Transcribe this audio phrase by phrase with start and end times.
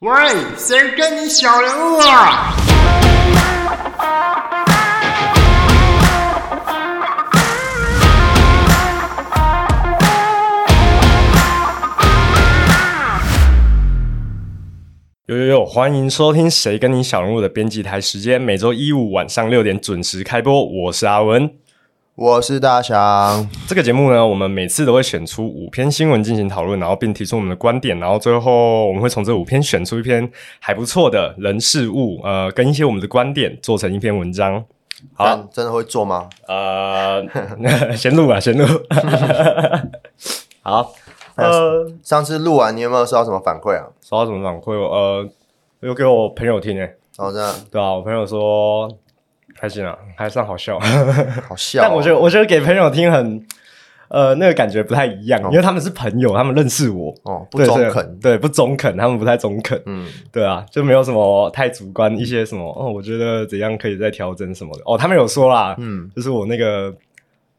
[0.00, 0.10] 喂，
[0.58, 2.54] 谁跟你小人物啊？
[15.24, 20.62] 有有有，欢迎收听《谁跟你小人物》的编辑台时间，每周一五晚上六点准时开播。
[20.62, 21.50] 我是阿文，
[22.16, 23.46] 我是大翔。
[23.68, 30.26] 这个节目呢，我们每次都会选出五篇新闻进行讨论，然后并提出我们的观点，然后最后我们会从这五篇选出一篇
[30.58, 34.64] 还不错的人事物，呃，跟一些我们的观点做成一篇文章。
[35.12, 36.26] 好，真的会做吗？
[36.48, 37.22] 呃，
[37.94, 38.64] 先录吧，先录。
[40.64, 40.94] 好，
[41.34, 43.88] 呃，上次录完，你有没有收到什么反馈啊？
[44.00, 44.72] 收到什么反馈？
[44.72, 45.28] 呃，
[45.80, 48.90] 有给我朋友听诶、哦，这样对啊，我朋友说
[49.58, 50.78] 开心啊，还算好笑。
[51.48, 53.44] 好笑哦、 但我觉得，我觉得给朋友听很，
[54.08, 55.48] 呃，那个感觉不太一样，哦。
[55.50, 66.94] 因为他们是朋友，他们认识我，哦不中肯，对，不中肯，他们不太中肯，嗯，对啊，就没有什么太主观一些什么，哦，我觉得怎样可以再调整什么的，哦，他们有说啦，嗯，就是我那个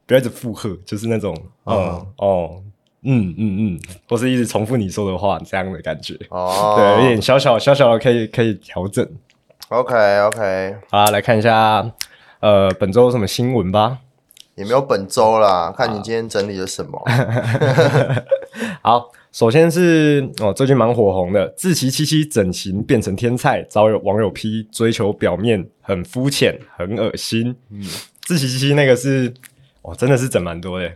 [0.06, 2.62] 不要一直附和，就是那种，嗯哦哦，
[3.04, 9.06] 嗯嗯嗯，或是一直重复你说的话这样的感觉，哦，对，有点小小小小的可以可以调整。
[9.70, 11.92] ，OK OK，好啦，来看一下，
[12.40, 14.00] 呃，本周有什么新闻吧。
[14.56, 17.00] 也没有本周啦，看你今天整理了什么。
[18.82, 27.56] 好，首先是哦，最近蛮火红的，自奇七七整形变成天菜，遭有网友批追求表面很肤浅，很恶心。
[27.70, 27.84] 嗯，
[28.22, 29.32] 自奇七七那个是
[29.84, 30.92] 哦，真的是整蛮多的，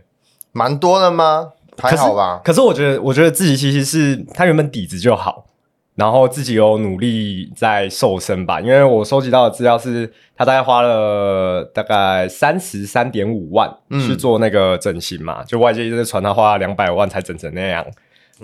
[0.50, 1.52] 蛮多的吗？
[1.78, 2.40] 还好吧。
[2.44, 5.46] 可是我觉得，我觉得自奇七七是他原本底子就好，
[5.94, 8.60] 然后自己有努力在瘦身吧。
[8.60, 17.84] 因为我收集到的资料是，他大概花了大概三十三点五万嗯去做那个整形嘛，就外界一直在传他花了两百万才整成那样。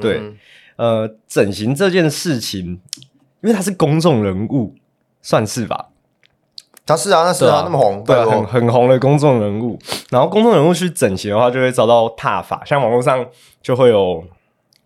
[0.00, 0.36] 对，嗯
[0.76, 2.80] 呃，整形这件事情，
[3.42, 4.74] 因为他是公众人物，
[5.22, 5.88] 算是吧？
[6.86, 9.78] 他是啊，那是对啊，那么红，对啊，很很红的公众人物。
[10.10, 13.26] 然后公众人物去整形的话，就会遭到踏法，像网络上
[13.60, 14.24] 就会有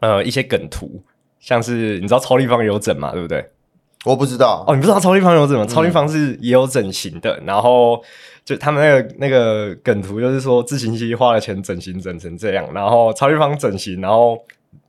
[0.00, 1.00] 呃一些梗图，
[1.42, 3.44] 像是你知道超立方有整嘛，对不对？
[4.04, 4.64] 我不知道。
[4.66, 5.66] 哦，你不知道超立方有整吗？
[5.66, 8.02] 超立方是也有整形的，然后
[8.44, 14.36] 就他们那个那个梗图就是说自行机花了钱整形整成这样，然后超立方整形，然后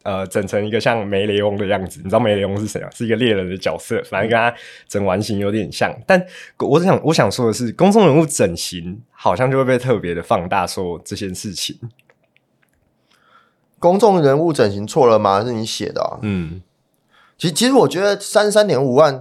[0.03, 1.99] 呃整成一个像梅雷翁的样子。
[2.03, 2.89] 你知道梅雷翁是谁啊？
[2.93, 4.53] 是一个猎人的角色，反正跟他
[4.87, 5.91] 整完形有点像。
[6.05, 6.23] 但
[6.59, 11.75] 我想我想说的是，公众人物整形好像就会被特别的放大说这件事情。
[13.83, 15.43] 公众人物整形错了吗？
[15.43, 16.19] 是你写的啊。
[16.21, 16.61] 嗯
[17.37, 19.19] 其实，其实我觉得三十三点五万，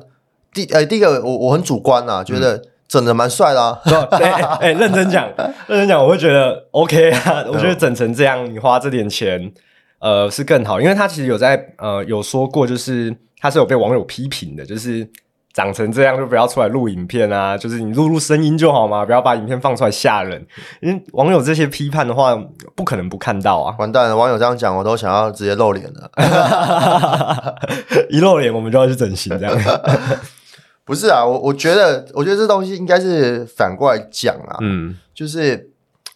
[0.55, 3.81] 第呃第一个我我很主观啊，觉得整的蛮帅的啊。
[3.85, 5.29] 对，哎、哎哎认真讲，
[5.67, 7.45] 认真讲，我会觉得 OK 啊。
[7.49, 9.53] 我觉得整成这样，你花这点钱，
[9.99, 15.09] 呃，是更好，因为他其实有在呃有说过，就是他是有被网友批评的，就是
[15.55, 20.47] 长成这样就不要出来录影片啊，就是你录录声音就好嘛，不要把影片放出来吓人。
[20.81, 22.35] 因为网友这些批判的话，
[22.75, 23.75] 不可能不看到啊。
[23.79, 26.11] 完蛋了，网友这样讲，我都想要直接露脸了。
[28.09, 29.55] 一露脸，我们就要去整形，这样。
[30.85, 35.71] 不是啊，我我觉得，我觉得这东西应该是反过来讲啊，嗯就是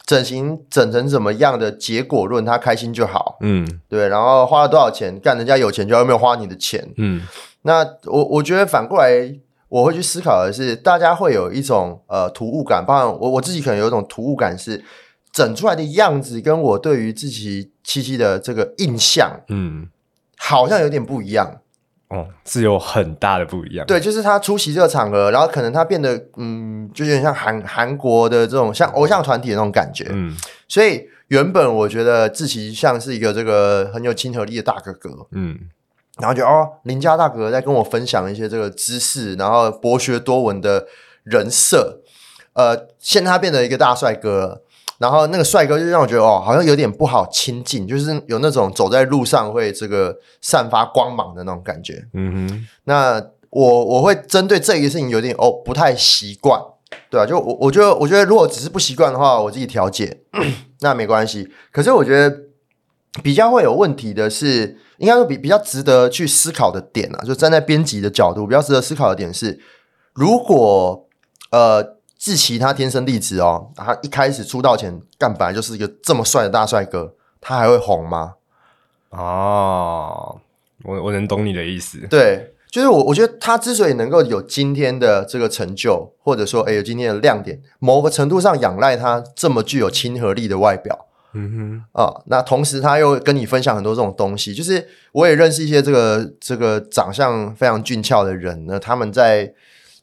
[0.04, 6.84] 整形整成怎么样的结果论，他开心就好，嗯对，然后花了多少钱，干人家有钱就要没有花你的钱。
[6.97, 7.22] 嗯
[7.66, 9.34] 那我我觉得反过来，
[9.69, 14.82] 我会去思考的是，大家会有一种呃突兀感，包含我我自己可能有一种突兀感是。
[15.32, 19.87] 整出来的样子跟我对于自己七七的这个印象嗯，
[20.38, 21.60] 好像有点不一样，
[22.09, 23.87] 哦，是有很大的不一样。
[23.87, 30.06] 对，就是他出席这个场合，然后可能他变得嗯，就有点像韩韩国的这种像偶像团体的那种感觉。
[30.09, 30.34] 嗯
[30.69, 35.59] 所以原本我觉得志奇像是一个这个很有亲和力的大哥哥，嗯
[36.21, 40.87] 然后就哦，邻家大哥哥在跟我分享一些这个知识，然后博学多闻的
[41.25, 42.00] 人设。
[42.54, 44.62] 呃，现在他变成一个大帅哥了。
[44.99, 52.03] 然后那个帅哥就让我觉得哦，好像有点不好亲近，就是有那种走在路上会这个散发光芒的那种感觉。
[52.15, 56.59] 嗯哼，那我我会针对这一个事情有点哦不太习惯，
[57.10, 60.22] 对啊，就我我觉得我觉得如果只是不习惯的话，我自己调节
[60.80, 61.47] 那没关系。
[61.71, 62.34] 可是我觉得
[63.22, 69.59] 比较会有问题的是，应该说比比较值得去思考的点啊，就站在编辑的角度，比较值得思考的点是，
[70.13, 71.07] 如果
[71.51, 78.34] 呃志奇他天生丽质哦，他一开始出道前干本来就是一个这么帅的大帅哥，他还会红吗？
[79.10, 80.41] 哦，
[80.84, 82.07] 我我能懂你的意思。
[82.10, 91.05] 对，就是我我觉得他之所以能够有今天的这个成就，或者说哎有今天的亮点，某个程度上仰赖他这么具有亲和力的外表。
[91.36, 99.53] 嗯哼啊、那同时他又跟你分享很多这种东西，就是我也认识一些这个这个长相非常俊俏的人呢，他们在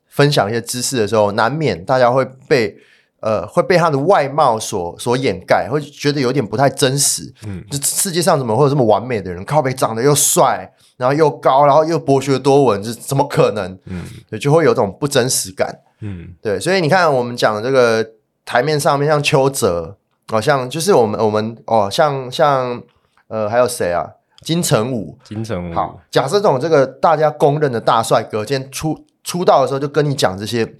[0.08, 2.78] 分享一些知识的时候，难免大家会被
[3.20, 7.34] 呃会被他的外貌所所掩盖，会觉得有点不太真实。
[7.48, 9.44] 嗯，这世界上怎么会有这么完美的人？
[9.44, 13.76] 靠北长得又帅，然后又高，然后又博学多闻，这怎么可能？
[13.86, 15.80] 嗯对，就会有种不真实感。
[16.02, 18.06] 嗯对，所以你看，我们讲这个
[18.46, 19.98] 台面上面，像邱泽，
[20.32, 22.82] 哦，像就是我们我们哦，像像
[23.28, 24.08] 呃，还有谁啊？
[24.42, 25.18] 金城武。
[25.24, 30.76] 金城武好，假设这种这个大家公认的大帅哥，今天出出道的时候就跟你讲这些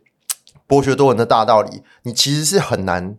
[0.68, 3.16] 博学多闻的大道理，你其实是很难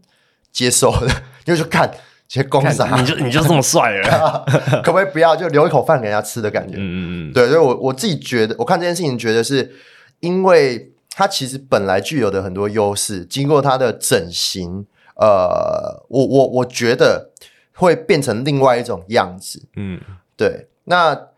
[0.52, 1.06] 接受的。
[1.44, 1.90] 你 就去看
[2.26, 4.44] 这些公仔，你就你就这么帅了，
[4.82, 6.76] 可不可以不要就留一口饭给人家吃的感觉？
[6.76, 9.74] 嗯嗯嗯，对，所以我我自己觉得，我看这件事情，觉得是
[10.20, 17.30] 因为他其实本来具有的很多优势，经过他的整形，呃，我我我觉得
[17.74, 19.62] 会变成另外一种样子。
[19.76, 20.00] 嗯
[20.36, 21.28] 对，那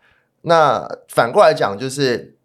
[0.41, 2.35] 那反过来讲，就是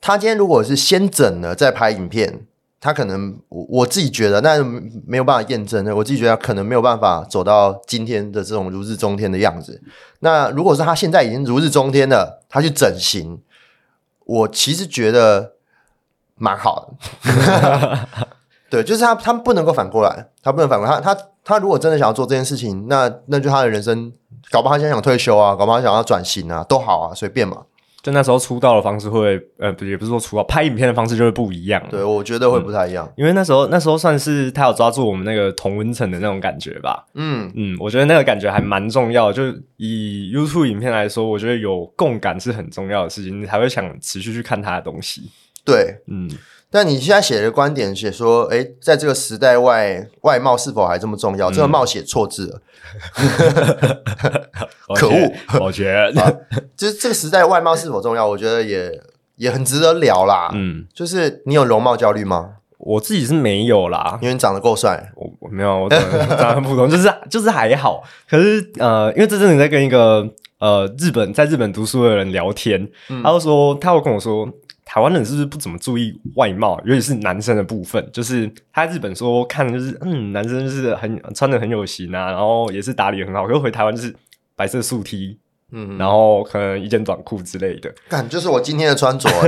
[0.00, 2.46] 他今天如果是先整了再拍影片，
[2.80, 4.62] 他可能我我自己觉得，那
[5.06, 9.82] 没有办法验证的，我自己觉得可能没有办法走到今天的这种如日中天的样子。
[10.20, 13.40] 那如果是他现在已经如日中天了，他去整形，
[14.24, 15.54] 我其实觉得
[16.36, 18.08] 蛮好的。
[18.70, 21.00] 对，就是他，他不能够反过来，他不能反过来。
[21.00, 24.12] 他他他如果真的想要做这件事情，那那就他的人生，
[24.50, 27.62] 搞不好他现在想退休啊，搞不好他想要转型啊，都好啊，随便嘛。
[28.00, 31.82] 就那时候出道的方式会，呃，也不是说出道，拍影片的方式就会不一样。
[31.90, 33.10] 对，我觉得会不太一样。
[33.16, 37.04] 因为那时候那时候算是他有抓住我们那个同温层的那种感觉吧。
[37.14, 39.32] 嗯，嗯，我觉得那个感觉还蛮重要的。
[39.32, 39.42] 就
[39.78, 45.30] 以 YouTube 影片来说，我觉得有共感是很重要的事情，你才会想持续去看他的东西。
[45.64, 45.96] 对。
[46.06, 46.30] 嗯，
[46.70, 51.50] 但你现在写的观点写说，哎，在这个时代外，外貌是否还这么重要？
[51.50, 52.60] 这个貌写错字了。
[54.94, 56.32] 可恶我觉得，啊
[56.76, 58.26] 就是这个时代外貌是否重要？
[58.26, 58.90] 我觉得也
[59.36, 60.50] 也很值得聊啦。
[60.52, 62.50] 嗯，就是你有容貌焦虑吗？
[62.78, 64.18] 我自己是没有啦。
[64.22, 65.10] 因为你长得够帅。
[65.16, 68.02] 我我没有，我长得很普通，就是就是还好。
[68.28, 70.26] 可是呃，因为这阵子在跟一个
[70.60, 72.88] 呃日本在日本读书的人聊天，
[73.22, 74.48] 他就说他会跟我说，
[74.90, 78.02] 台湾人是不是不怎么注意外貌，尤其是男生的部分。
[78.10, 84.16] 就是他在日本说看就是嗯，男生就是很穿的很有型啊，然后也是打理得很好，可是回台湾就是
[84.56, 85.38] 白色素 T，
[85.72, 87.94] 嗯，然后可能一件短裤之类的。
[88.08, 89.28] 看就是我今天的穿着。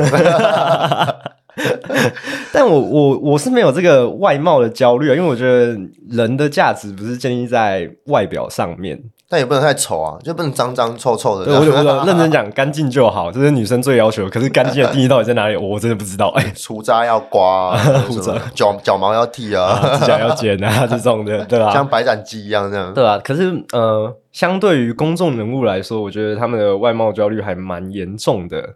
[2.53, 5.75] 但我我我是没有这个外貌的焦虑啊，因为我觉得
[6.11, 9.03] 人的价值不是建立在外表上面。
[9.33, 14.29] 但也不能太丑啊，就不能脏脏臭臭的这对，我我我认真讲，干净就好，这是女生最要求。
[14.29, 15.57] 可是干净的定义到底在哪里？
[15.57, 16.31] 我真的不知道。
[16.31, 17.79] 哎、 除渣要刮、
[18.53, 22.93] 脚脚毛要剃啊，指甲要剪啊， 这种的，对吧、像白斩鸡一样这样。
[22.93, 28.75] 对啊，可是呃，相对于公众人物来说，我觉得他们的外貌焦虑还蛮严重的，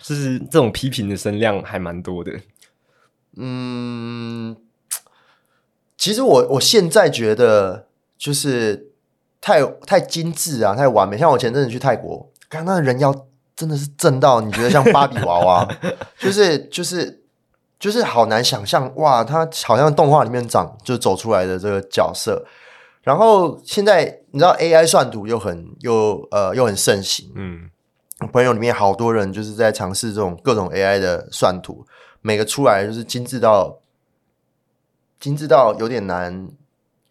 [0.00, 2.32] 就是这种批评的声量还蛮多的。
[3.36, 4.56] 嗯，
[5.98, 7.84] 其实我我现在觉得
[8.16, 8.89] 就是
[9.40, 11.16] 太太精致啊，太完美。
[11.16, 13.14] 像我前阵子去泰国，看那人妖
[13.56, 15.68] 真的是正到你觉得像芭比娃娃，
[16.18, 17.22] 就是就是
[17.78, 22.44] 就是好难想象哇，他好像动画里面长就走出来的这个角色。
[23.02, 27.70] 然后现在你知道 AI 算图又很又呃又很盛行，嗯
[28.30, 31.86] 朋友里面好多人就是在尝试这种各种 AI 的算图，
[32.20, 33.78] 每个出来就是精致到
[35.18, 36.48] 精致到有点难。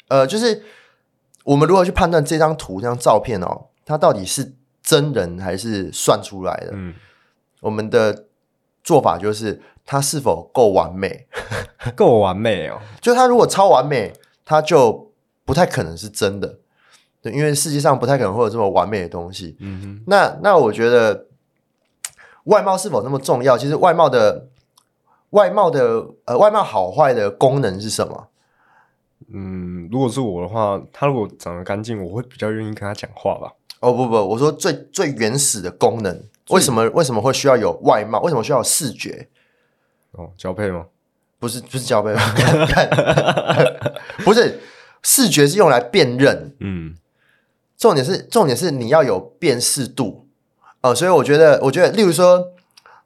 [0.09, 0.63] 呃，就是
[1.49, 4.53] 我们如何去判断这张图、这张照片哦，它到底是
[4.83, 6.69] 真人还是算出来的？
[6.73, 6.93] 嗯，
[7.61, 8.25] 我们的
[8.83, 11.25] 做法就是它是否够完美。
[11.95, 12.79] 够完美哦。
[13.01, 14.13] 就它如果超完美，
[14.45, 15.11] 它就
[15.43, 16.59] 不太可能是真的。
[17.21, 19.57] 对，因为世界上不太可能会有这么完美的东西。
[19.59, 21.25] 嗯哼，那那我觉得
[22.43, 23.57] 外貌是否那么重要？
[23.57, 24.47] 其实外貌的
[25.31, 28.27] 外貌的呃外貌好坏的功能是什么？
[29.33, 33.51] 嗯，如果是我的话，他如果长得干净，我会比较愿意跟他讲话吧。
[33.81, 38.21] 哦不不，我说最最原始的功能，为什么为什么会需要有外貌？
[38.21, 39.27] 为什么需要有视觉？
[40.11, 40.85] 哦，交配吗？
[41.39, 43.93] 不是不是交配， 看看
[44.25, 44.59] 不是
[45.03, 46.95] 视觉是用来辨认，嗯
[47.77, 50.27] 重点是重点是你要有辨识度，
[50.81, 52.51] 呃，所以我觉得我觉得，例如说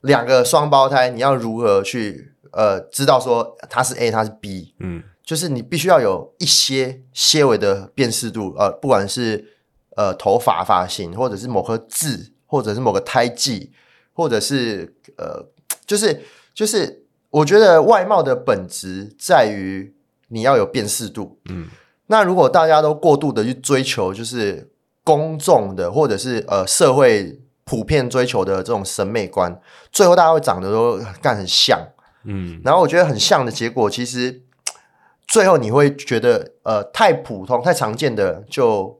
[0.01, 9.53] 两个双胞胎，你要如何去呃知道说他是 A 他是 B，嗯就是你必须要有一些些微的辨识度，呃，不管是
[9.95, 13.71] 呃头发发型，或者是某颗痣，或者是某个胎记，
[14.11, 15.47] 或者是呃，
[15.85, 16.21] 就是
[16.53, 19.95] 就是，我觉得外貌的本质在于
[20.27, 21.39] 你要有辨识度。
[21.49, 21.69] 嗯，
[22.07, 24.71] 那如果大家都过度的去追求，就是
[25.03, 29.57] 公众的或者是呃社会普遍追求的这种审美观，
[29.91, 31.79] 最后大家会长得都干很像。
[32.25, 34.42] 嗯然后我觉得很像的结果，其实
[35.27, 38.99] 最后你会觉得呃太普通、太常见的就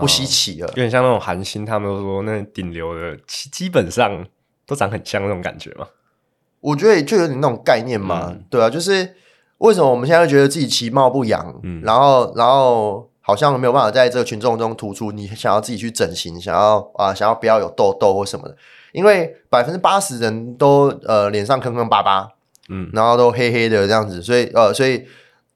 [0.00, 0.68] 不稀奇了。
[0.68, 4.26] 有点像那种韩星，他们都说那顶流的基基本上
[4.66, 5.86] 都长很像那种感觉嘛。
[6.60, 8.44] 我觉得就有点那种概念嘛，嗯。
[8.50, 9.14] 对啊，就是
[9.58, 11.80] 为什么我们现在会觉得自己其貌不扬，嗯。
[11.82, 18.56] 然后然后好像没有办法在这个群众中突出，你想要自己去整形，想要啊想要不要有痘痘或什么的，
[18.92, 22.28] 因为百分之八十人都呃脸上坑坑巴巴，
[22.68, 22.90] 嗯。
[22.92, 25.06] 然后都黑黑的这样子，所以呃所以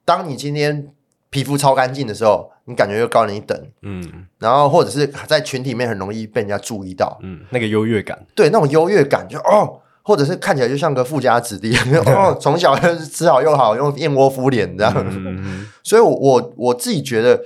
[0.05, 0.89] 当你今天
[1.31, 4.27] 皮肤超干净的时候，你感觉又高人一等，嗯。
[4.39, 11.75] 然后或者是在群体里面很容易被人家注意到，嗯，那个优越感，对那种优越感，就哦，或者是看起来就像个富家子弟，
[12.07, 14.95] 哦，从小就是吃好又好，用燕窝敷脸这样。
[14.97, 15.67] 嗯。
[15.83, 17.43] 所以我，我我自己觉得，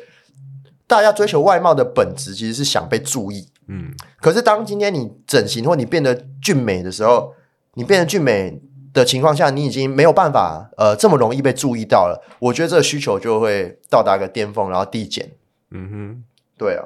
[0.86, 3.48] 大家追求外貌的本质其实是想被注意。
[3.68, 3.92] 嗯。
[4.20, 7.32] 可是，当今天你整形或你变得俊美的时候，
[7.74, 8.60] 你变得俊美
[8.98, 12.22] 的情况下，你已经没有办法呃这么容易被注意到了。
[12.38, 15.30] 我觉得这个需求就会到达一个巅峰，然后递减。
[15.70, 16.24] 嗯哼，
[16.58, 16.84] 对啊，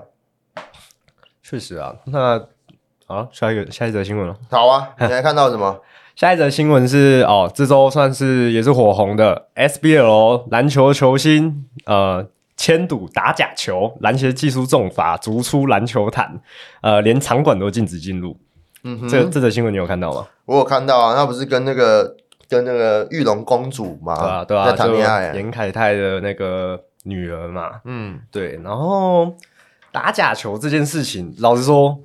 [1.43, 1.97] 确实啊。
[2.05, 2.47] 那
[3.07, 4.37] 好，下一个下一则新闻了。
[4.51, 5.81] 好啊，你还看到什么？
[6.15, 16.41] 下一则新闻是哦，这周算是也是火红的 SBL 篮球球星呃签赌打假球，篮协技术重罚，逐出篮球坛，
[16.83, 18.37] 呃，连场馆都禁止进入。
[18.85, 20.27] 嗯哼，这这则新闻你有看到吗？
[20.45, 22.17] 我有看到啊，他不是跟那个
[22.49, 25.35] 跟那个玉龙公主嘛，对啊，对啊，在谈恋爱啊。
[25.35, 29.35] 严凯泰的那个女儿嘛，嗯，对，然后
[29.91, 31.99] 打假球这件事情，老实说，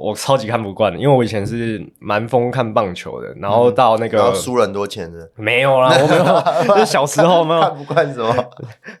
[0.00, 8.34] 我超级看不惯的，因为我以前是蛮疯看棒球的，然后到那然后个、输了很多钱的，没有啦， 我没有，就小时候没有看，不惯什么？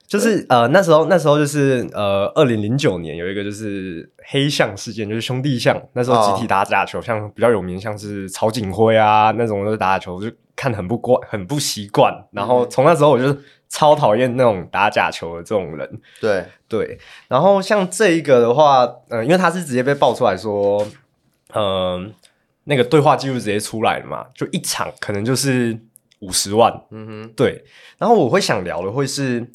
[0.06, 13.36] 就是呃那时候那时候就是呃二零零九年有一个就是黑象事件，就是兄弟象，那时候集体打假球，像比较有名像是曹景辉啊那种就是打假球，就看很不惯，很不习惯，然后从那时候我就
[13.68, 16.00] 超讨厌那种打假球的这种人。
[16.20, 20.86] 对，对，然后像这一个的话，呃，因为他是直接被爆出来说，
[21.54, 22.12] 嗯、
[22.64, 25.78] 那个对话记录直接出来了嘛，就一场可能就是
[26.20, 27.64] 五十万，嗯哼，对。
[27.98, 29.46] 然后我会想聊的会是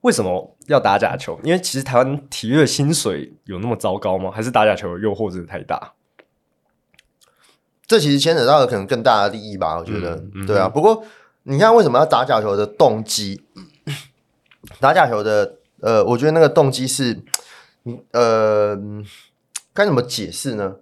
[0.00, 1.38] 为什么要打假球？
[1.44, 4.30] 因为其实台湾体育的薪水有那么糟糕吗？
[4.30, 5.92] 还是打假球的诱惑真的太大？
[7.90, 10.68] 这其实牵扯到了可能更大的利益吧，我觉得，嗯嗯对啊。
[10.68, 11.02] 不过
[11.42, 13.42] 你看，为什么要打假球的动机？
[14.78, 17.20] 打假球的，呃，我觉得那个动机是，
[17.82, 19.04] 你呃，嗯
[19.74, 20.76] 该怎么解释呢？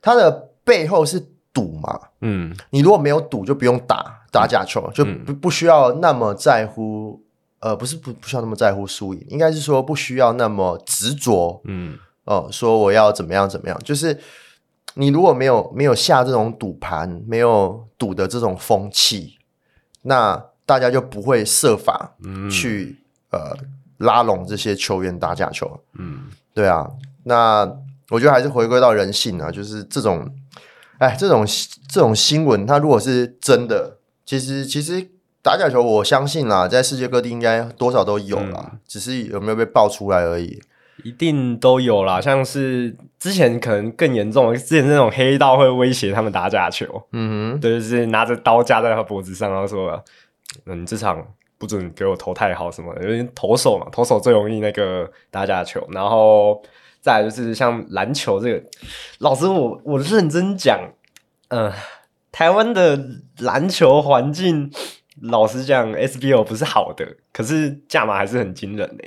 [0.00, 7.20] 它的背后是赌嘛，嗯你如果没有赌，就不用打打假球，就嗯不不需要那么在乎，
[7.58, 14.16] 呃，不是不不需要那么在乎输赢，应该是说不需要那么执着，嗯哦，说我要怎么样怎么样，就是
[14.94, 19.38] 你如果没有没有下这种赌盘，没有赌的这种风气，
[20.02, 22.98] 那大家就不会设法嗯去、
[23.30, 23.56] 呃
[23.98, 25.80] 拉拢这些球员打假球。
[25.94, 26.90] 嗯对啊，
[27.22, 27.64] 那
[28.10, 30.28] 我觉得还是回归到人性啊，就是这种，
[30.98, 31.46] 哎，这种
[31.88, 35.08] 这种新闻，它如果是真的，其实其实
[35.40, 40.60] 打假球，我相信啦，在世界各地应该多少都有啦，只是有没有被爆出来而已。
[41.04, 50.02] 一定都有啦，像是之前可能更严重，之前那种黑道会威胁他们打假球，嗯哼，对，就是拿着刀架在他脖子上，然后说
[50.66, 51.24] ：“嗯，这场
[51.56, 55.86] 不准给我投太好什么的，因为投手嘛，投手最容易那个打假球。
[55.92, 56.60] 然后
[57.00, 58.64] 再来就是像篮球这个，
[59.20, 60.80] 老师我我认真讲，
[61.50, 61.72] 嗯、
[62.32, 62.98] 台湾的
[63.38, 64.68] 篮球环境，
[65.20, 69.04] 老实讲，SBO 不是好的，可是价码还是很惊人的、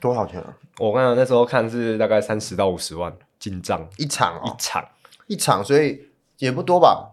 [0.00, 0.56] 多少钱啊？
[0.78, 4.88] 我刚才那时候看是大概三十到五十万进账一场哦，一场。
[5.26, 7.12] 一场，所以也不多吧？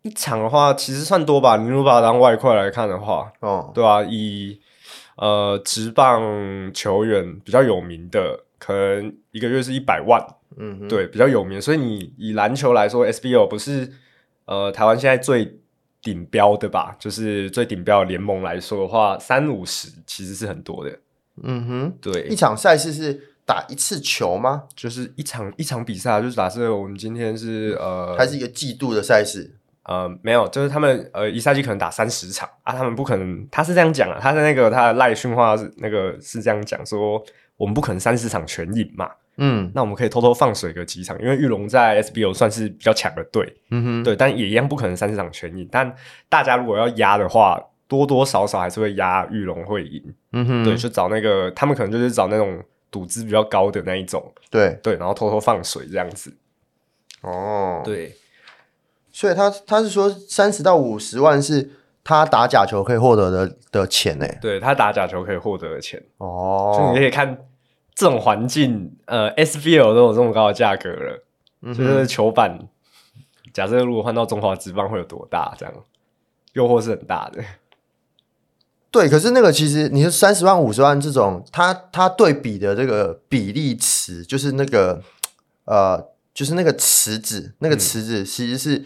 [0.00, 1.58] 一场的话，其实算多吧。
[1.58, 4.58] 你如果把它当外快来看的话，哦，对啊，以
[5.16, 10.26] 呃职棒球员比较有名的，可能一个月是一百万，
[10.56, 11.60] 嗯，对，比较有名。
[11.60, 13.92] 所以你以篮球来说，SBL 不是
[14.46, 15.60] 呃台湾现在最
[16.00, 16.96] 顶标的吧？
[16.98, 20.98] 就是最顶标的联盟来说的话，三五十其实是很多的。
[21.42, 22.22] 嗯哼，对。
[22.28, 24.64] 一，场赛事是打一次球吗？
[24.74, 29.54] 就是一场一场比赛，就是假设我们今天是呃还是一个季度的赛事？
[29.84, 32.46] 呃，没有，就是他们呃一赛季可能打三十场。
[32.62, 37.22] 啊，他们不可能，他是这样讲啊，他的那个他的赖训话是那个是这样讲说，
[37.56, 39.72] 我们不可能三十场全赢嘛，嗯。
[39.74, 45.90] 那我们可以偷偷放水个几场，因为玉龙在 SBO 算是比较强的队，嗯哼，对，但也一样不可能三十场全赢，但
[46.28, 50.02] 大家如果要压的话，多多少少还是会压玉龙会赢。
[50.32, 56.36] 嗯哼，对，就找那个他们可能就是找那种赌资比较高的那一种，对，对，然后偷偷放水这样子。
[57.22, 58.14] 哦，，对，
[59.10, 61.70] 所以他他是说三十到五十万是
[62.04, 64.26] 他打假球可以获得的的钱呢。
[64.40, 67.46] 对他打假球可以获得的钱，哦就哦你可，以看
[67.94, 71.24] 这种环境，呃，SBL 都有这么高的价格了，
[71.62, 72.58] 嗯就是球板，
[73.52, 75.54] 假设如果换到中华职棒会有多大？
[75.58, 75.74] 这样
[76.52, 77.42] 诱惑是很大的。
[78.90, 85.02] 对，可是那个其实你说三十万、五十万这种，它它对比的这个比例尺，就是那个
[85.66, 88.84] 呃，就是那个池子，那个池子其实是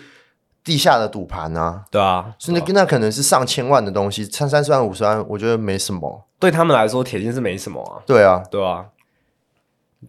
[0.64, 6.26] 地下的赌盘啊，对啊，是那个那可能是上千万的东西，三三十万、五十万，我觉得没什么。
[6.40, 8.86] 对他们来说铁定是没什么啊，对啊，对啊。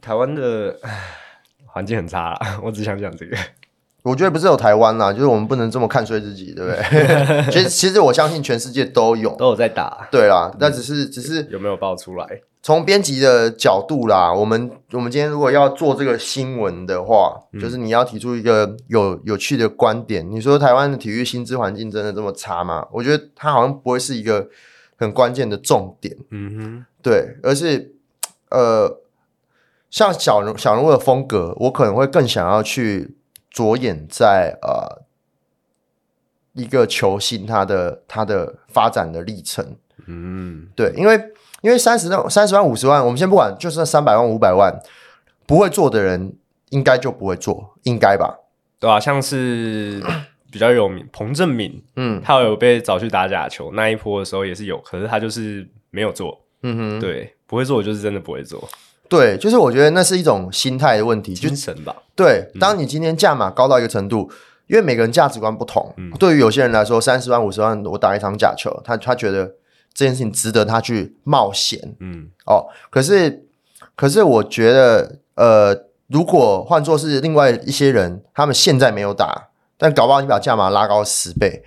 [0.01, 0.75] 台湾的
[1.67, 3.37] 环境很差啦， 我只想讲这个。
[4.03, 7.43] 我觉得不是有台湾啦，就是我们不能这么看衰自己，对不对？
[7.51, 12.41] 其实其实我相信全世界都有，都有在打，对啦，那只是只是有没有爆出来？
[12.61, 20.25] 从编辑的角度啦，我们我们今天如果要做这个新闻的话，就是你要提出一个有有趣的观点。
[20.29, 22.87] 你说台湾的体育薪资环境真的这么差吗？
[22.93, 24.47] 我觉得它好像不会是一个
[24.95, 27.95] 很关键的重点，嗯哼对，而是
[28.49, 29.01] 呃，
[29.89, 33.13] 像小人小人物的风格，我可能会更想要去
[33.53, 35.03] 着眼在呃
[36.51, 39.77] 一个球星他的他的发展的历程。
[40.07, 41.15] 嗯，对，因为
[41.61, 44.77] 因为三十万、三十万、五十万，我们先不管，就算三百万、五百万，
[45.45, 46.33] 不会做的人
[46.71, 48.39] 应该就不会做，应该吧？
[48.79, 50.03] 对啊，像是
[50.51, 56.41] 比较有名彭正敏，嗯他有被找去打假球那一波的时候也是有，可是他就是没有做。
[56.63, 58.67] 嗯哼，对，不会做就是真的不会做，
[59.15, 61.95] 对，就是我觉得那是一种心态的问题，就精神吧。
[62.15, 64.31] 对，当你今天价码高到一个程度，
[64.65, 69.45] 因为每个人价值观不同，对于有些人来说，三十万、五十万，我打一场假球，他他觉得
[69.93, 72.65] 这件事情值得他去冒险嗯哦。
[72.89, 73.45] 可是，
[73.95, 81.63] 可是我觉得，呃，如果换作是另外一些人，他们现在没有打，但搞不好你把价码拉高十倍，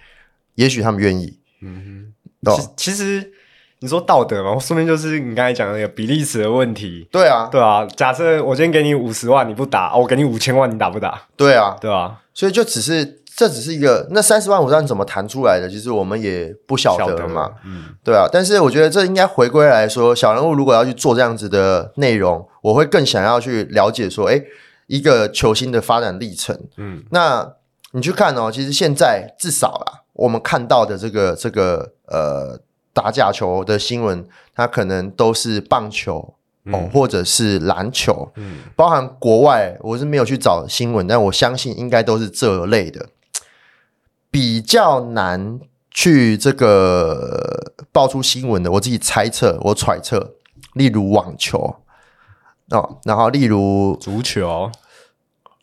[0.56, 1.38] 也许他们愿意。
[1.62, 2.12] 嗯
[2.44, 3.32] 哦哼，其其实
[3.80, 7.06] 你说道德嘛，说明就是你刚才讲的那个比例尺的问题。
[7.12, 11.23] 对啊，对啊，假设我今天给你五十万，你不打，哦我给你五千万，你打不打？
[11.36, 24.41] 对啊，对啊，所以就只是这只是一个那三十万五十万怎么谈出来的，其实我们也不晓得嘛。，嗯对啊，但是我觉得这应该回归来说，小人物如果要去做这样子的内容，我会更想要去了解说，哎，
[24.86, 26.58] 一个球星的发展历程。
[26.78, 27.52] 嗯那
[27.93, 32.58] 你去看哦，其实现在至少啦，我们看到的这个这个呃
[32.97, 36.15] 打假球的新闻，它可能都是棒球
[36.65, 38.61] 哦，嗯或者是篮球，嗯。
[38.75, 43.11] 包含国外，我是没有去找新闻，但我相信应该都是这类的，
[44.30, 48.73] 比较难去这个爆出新闻的。
[48.73, 50.32] 我自己猜测，我揣测，
[50.73, 51.76] 例如网球。
[52.71, 54.73] 哦，然后例如足球，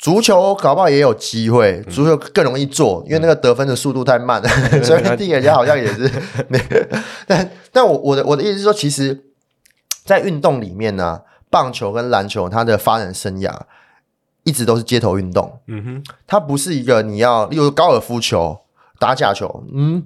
[0.03, 4.49] 足球，搞不好也有机会，足球更容易做，因为那个得分的速度太慢了，
[4.83, 6.11] 所以第人家好像也是
[6.51, 6.85] 那个，
[7.25, 9.23] 但但我我的我的意思是说，其实，
[10.03, 13.57] 在运动里面呢、棒球跟篮球它的发展生涯
[14.43, 18.59] 一直都是街头运动，嗯哼，它不是一个你要，例如高尔夫球、
[18.99, 20.03] 打假球，嗯，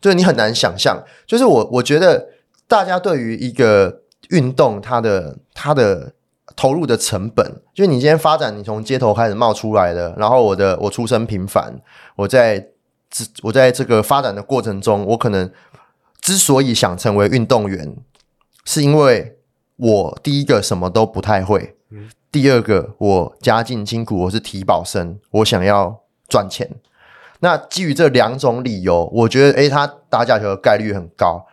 [0.00, 1.04] 就是你很难想象。
[1.26, 2.28] 就是我我觉得
[2.66, 6.14] 大家对于一个运动，它的它的
[6.54, 11.74] 投入的成本，就是你今天发展，你从街头开始冒出来的，然后我的我出身平凡，
[12.14, 12.68] 我在
[13.10, 15.50] 这我在这个发展的过程中，我可能
[16.20, 17.96] 之所以想成为运动员，
[18.64, 19.38] 是因为
[19.76, 21.76] 我第一个什么都不太会。
[22.30, 26.68] 第二个，我家境清苦，我是体保生，我想要赚钱。
[27.40, 31.46] 那基于这两种理由，我觉得，诶，他打假球的概率很高。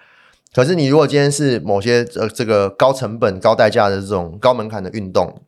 [0.54, 5.42] 可是你如果今天是某些呃这个高成本、高代价的这种高门槛的运动，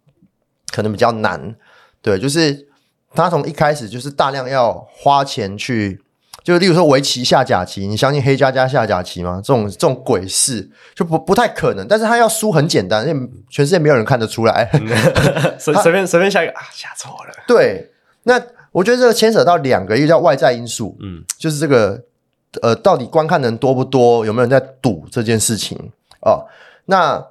[0.71, 1.55] 可能比较难。
[2.01, 2.67] 对，就是
[3.13, 6.01] 他从一开始就是大量要花钱去，
[6.43, 9.41] 就例如说围棋下假棋，你相信黑加加下假棋吗？
[9.43, 11.87] 这种这种鬼事就不不太可能。
[11.87, 14.69] 但是他要输很简单，因为全世界没有人看得出来。
[15.59, 17.91] 随随便随便下一个啊，下错了，对，
[18.23, 18.41] 那
[18.71, 22.03] 我觉得这个牵扯到两个，一个叫外在因素，嗯就是这个
[22.61, 25.77] 呃，到底观看人多不多，有没有人在赌这件事情
[26.21, 26.45] 哦。
[26.85, 27.25] 那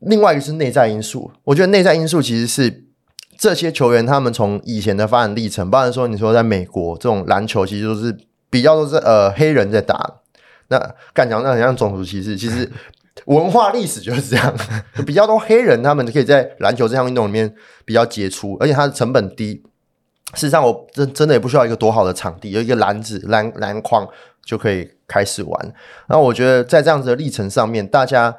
[0.00, 2.84] 另外一个是内在因素，我觉得内在因素其实是
[3.38, 8.16] 这些球员他们从以前的发展历程，包含说你说在美国这种篮球，其实都是
[8.50, 10.18] 比较都是呃黑人在打，
[10.68, 12.70] 那干讲那很像种族歧视，其实。
[13.24, 14.54] 文化历史就是这样，
[15.06, 17.52] 比较多黑人他们可以在篮球这项运动里面
[17.86, 19.62] 比较杰出，而且它的成本低，
[20.34, 24.06] 事实上，我真真的也不需要一个多好的场地，有一个篮子、篮篮筐，
[24.46, 25.74] 就可以开始玩。
[26.08, 28.34] 那我觉得在这样子的历程上面，大家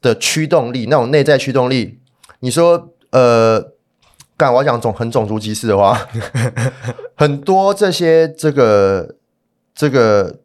[0.00, 2.00] 的驱动力，那种内在驱动力，
[2.40, 3.72] 你说呃，
[4.38, 6.08] 干我要讲种很种族歧视的话，
[7.14, 9.16] 很多这些这个
[9.74, 10.40] 这个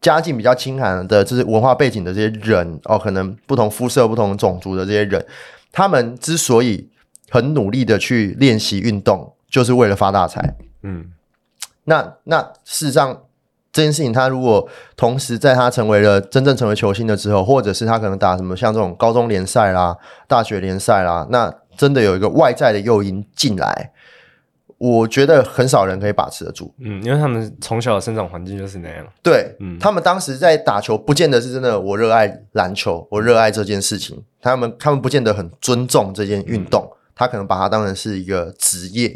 [0.00, 5.26] 家境比较清寒的，就是文化背景的这些人哦，可能不同肤色、不同种族的这些人，
[5.72, 6.88] 他们之所以
[7.28, 10.56] 很努力的去练习运动，就是为了发大财。
[10.82, 11.12] 嗯
[11.88, 13.22] 那那事实上，
[13.76, 19.94] 这件事情他如果同时在他成为了真正成为球星了之后，或者是他可能打什么像这种高中联赛啦、
[20.26, 23.92] 大学联赛啦，那真的有一个外在的诱因进来，
[24.78, 26.72] 我觉得很少人可以把持得住。
[26.78, 29.06] 嗯，因为他们从小的生长环境就是那样。
[29.22, 34.24] 对、嗯他们当时在打球，不见得是真的我热爱篮球，我热爱这件事情。
[34.40, 39.14] 他们他们不见得很尊重这件运动，他可能把它当成是一个职业。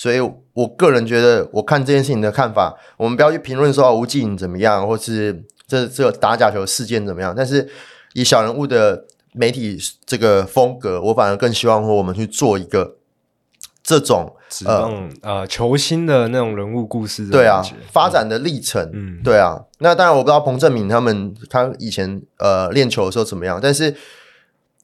[0.00, 0.18] 所以，
[0.54, 7.34] 我个人觉得，我看这件事情的看法，我们不要去评论说哦吴季颖怎么样，或是这这打假球事件怎么样。
[7.36, 7.68] 但是，
[8.14, 12.96] 以小人物的媒体这个风格，我反而更希望说我们去做一个
[13.82, 19.66] 这种指望呃球星的那种人物故事对啊，发展的历程，嗯对啊。
[19.80, 23.94] 那当然我不知道彭正敏他们他以前呃练球的时候怎么样，但是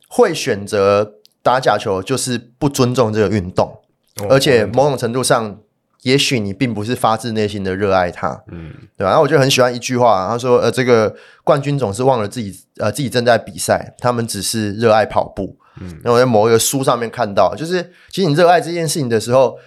[0.09, 3.81] 会选择打假球就是不尊重这个运动，哦
[4.29, 5.59] 而且某种程度上，
[6.03, 19.59] 也许你并不是发自内心的热爱它，嗯对吧、然后我就很喜欢一句话，他说：“呃，这个冠军总是忘了自己呃自己正在比赛，他们只是热爱跑步。”嗯，然后我在某一个书上面看到，就是其实你热爱这件事情的时候，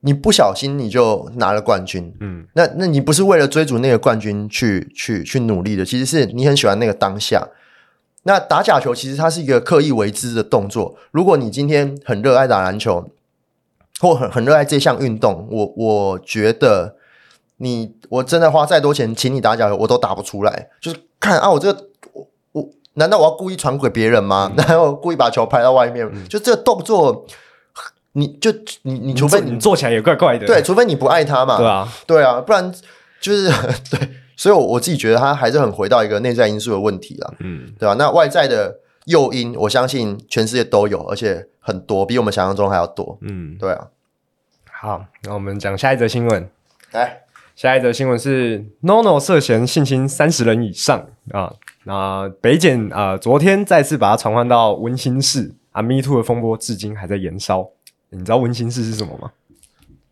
[0.00, 7.46] 你不小心你就拿了冠军，嗯那那你不是为了追逐那个冠军去去去努力的，其实是你很喜欢那个当下。
[8.22, 10.96] 那打假球其实它是一个刻意为之的动作。
[11.12, 13.10] 如果你今天很热爱打篮球，
[14.00, 16.96] 或很很热爱这项运动，我我觉得
[17.56, 20.68] 你我真的花再多钱请你打假球，我都打不出来。
[20.80, 24.52] 就是看啊，我这个我我难道我要故意传给别人吗？
[24.56, 26.08] 难道我故意把球拍到外面？
[26.28, 27.26] 就这个动作，
[28.12, 32.72] 你就你你除非你做起来也怪怪的，对，除非你不爱他嘛，对啊，对啊，不然
[33.20, 33.48] 就是
[33.90, 43.18] 对，所以我我自己觉得他还是很回到一个内在因素的问题啦，嗯对吧、那外在的诱因，我相信全世界都有，而且很多，比我们想象中还要多。
[43.22, 43.88] 嗯，对啊，
[44.70, 46.48] 好，那我们讲下一则新闻。
[46.92, 47.22] 来，
[47.56, 57.70] 下一则新闻是 NONO 涉嫌性侵三十人以上啊，那北检啊、昨天再次把它传唤到温馨室啊，Me Too 的风波至今还在延烧。
[58.10, 59.32] 你知道温馨室是什么吗？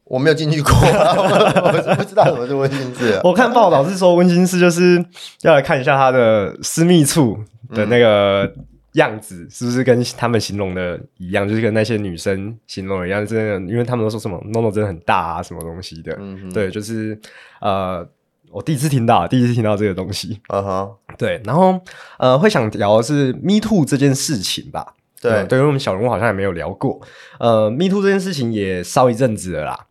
[0.05, 3.21] 我没有进去过，我 我不知道什么是温馨室啊。
[3.25, 5.05] 我看报道是说温馨室就是
[5.43, 7.37] 要来看一下他的私密处
[7.71, 8.55] 的那个
[8.97, 17.19] 样子，是不是跟他们形容的一样，就是跟那些女生形容的一样，真的，因为他们都说什么 NONO 真的很大啊，什么东西的，嗯哼，对，就是
[17.61, 18.07] 呃，
[18.51, 20.41] 我第一次听到，第一次听到这个东西。
[20.49, 21.81] 嗯哼，对，然后
[22.19, 24.95] 呃，会想聊的是 Me Too 这件事情吧？
[25.21, 27.01] 对嗯对，因为我们小人物好像也没有聊过。
[27.39, 29.86] 呃，Me Too 这件事情也烧一阵子了啦，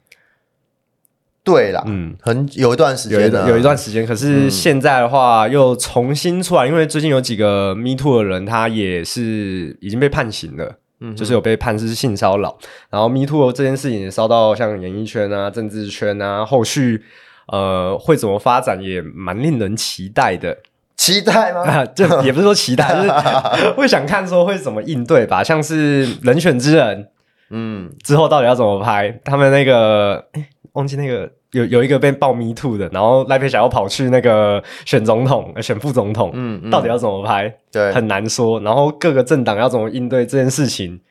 [1.46, 4.06] 对啦，嗯，很有一段时间了，有一有一段时间。
[4.06, 10.80] 可是嗯现在的话，又重新出来，因为最近有几个 Me Too 的人，他也是已经被判刑了。
[11.02, 12.58] 嗯就是有被判是性骚扰，
[12.90, 17.04] 然后 Me Too 这件事情也烧到像演艺圈啊、政治圈啊，后续
[17.48, 20.58] 呃会怎么发展也蛮令人期待的。
[20.96, 21.62] 期待吗？
[21.64, 25.44] 啊， 就也不是说期待， 就是会想看说会怎么应对吧。
[25.44, 27.04] 像是《人选之人》
[27.50, 29.20] 嗯，之后到底要怎么拍？
[29.26, 37.54] 他们那个诶忘记那个有有一个被爆 Me Too 的，然后赖佩霞要跑去那个选总统、呃选副总统，嗯嗯到底要怎么拍？
[37.72, 38.60] 对，很难说。
[38.62, 41.02] 然后各个政党要怎么应对这件事情，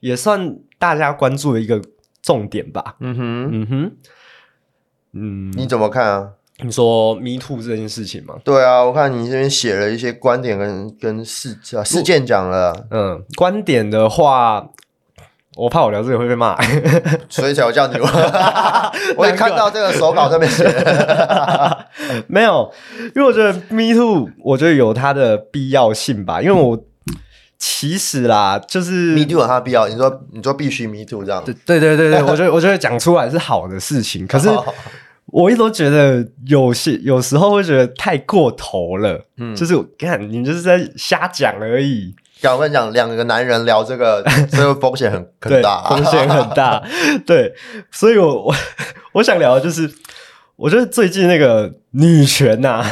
[0.00, 1.82] 也算大家关注的一个
[2.22, 2.96] 重点吧。
[3.00, 3.92] 嗯哼，嗯哼，
[5.12, 6.30] 嗯，你怎么看啊？
[6.62, 8.34] 你说 Me Too 这件事情吗？
[8.42, 14.70] 对啊，我看你这边写了一些观点跟跟事啊事件讲了，嗯，观点的话，
[15.56, 16.56] 我怕我聊这个会被骂。
[17.28, 17.96] 所以才有叫你。
[19.16, 21.86] 我也看到这个手稿上面写的，
[22.28, 22.70] 没有，
[23.14, 26.40] 因为我觉得 Me Too，我觉得有它的必要性吧。
[26.42, 26.78] 因为我
[27.58, 29.88] 其实啦，就是，me too 有它的必要。
[29.88, 34.50] 你说你说必须 me too 这样，对对对对对，我觉得我觉得讲出来是好的事情，可是
[35.26, 39.24] 我一直都觉得有些有时候会觉得太过头了。
[39.38, 42.14] 嗯，就是看你就是在瞎讲而已。
[42.40, 46.82] 讲我跟你讲，两个男人聊这个， 这个风险很很对，大，风险很大。
[47.26, 47.54] 对，
[47.90, 48.54] 所以我我
[49.14, 49.90] 我想聊的就是，
[50.56, 52.84] 我觉得最近那个女权呐、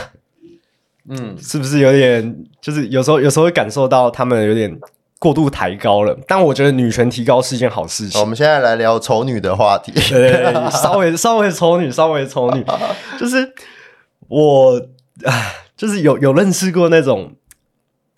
[1.09, 4.75] 嗯，是不是有点，就是有时候有时候会感受到他们有点
[5.19, 6.17] 过度抬高了。
[6.27, 8.19] 但我觉得女权提高是一件好事情。
[8.21, 9.93] 我们现在来聊丑女的话题。
[9.93, 12.65] 对对对，稍微稍微丑女，稍微丑女，
[13.21, 13.53] 就是
[14.29, 14.81] 我
[15.25, 15.33] 啊，
[15.77, 17.35] 就是有有认识过那种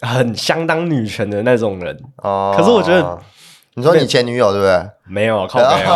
[0.07, 3.19] 很相当女权的那种人，哦，可是我觉得，
[3.75, 4.91] 你说你前女友对不对？
[5.09, 5.89] 没有靠没有，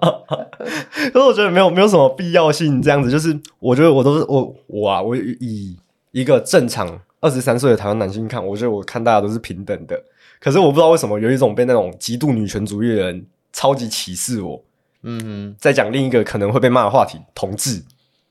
[1.12, 5.76] 可是我觉得没有没有什么必要性这样子，就是我觉得我都是我我啊，我以
[6.12, 10.02] 一个正常二十三岁的台湾男性看，我觉得我看大家都是平等的，
[10.40, 14.62] 可是我不知道为什么有一种被那种极度女权主义的人超级歧视我。
[15.02, 17.82] 嗯再讲另一个可能会被骂的话题，同志。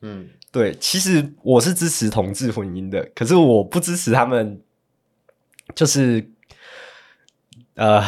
[0.02, 4.60] 嗯，对，其实我是支持同志婚姻的，可是我不支持他们，
[5.76, 6.28] 就是
[7.76, 8.04] 呃，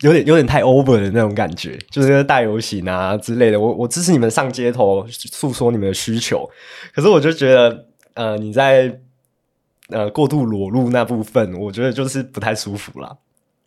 [0.00, 3.60] 有点有点太 over 的那种感觉，就是大游行啊之类的。
[3.60, 6.48] 我我支持你们上街头诉说你们的需求，
[6.94, 8.98] 可是我就觉得，呃，你在
[9.90, 13.16] 呃过度裸露那部分，我觉得就是不太舒服啦。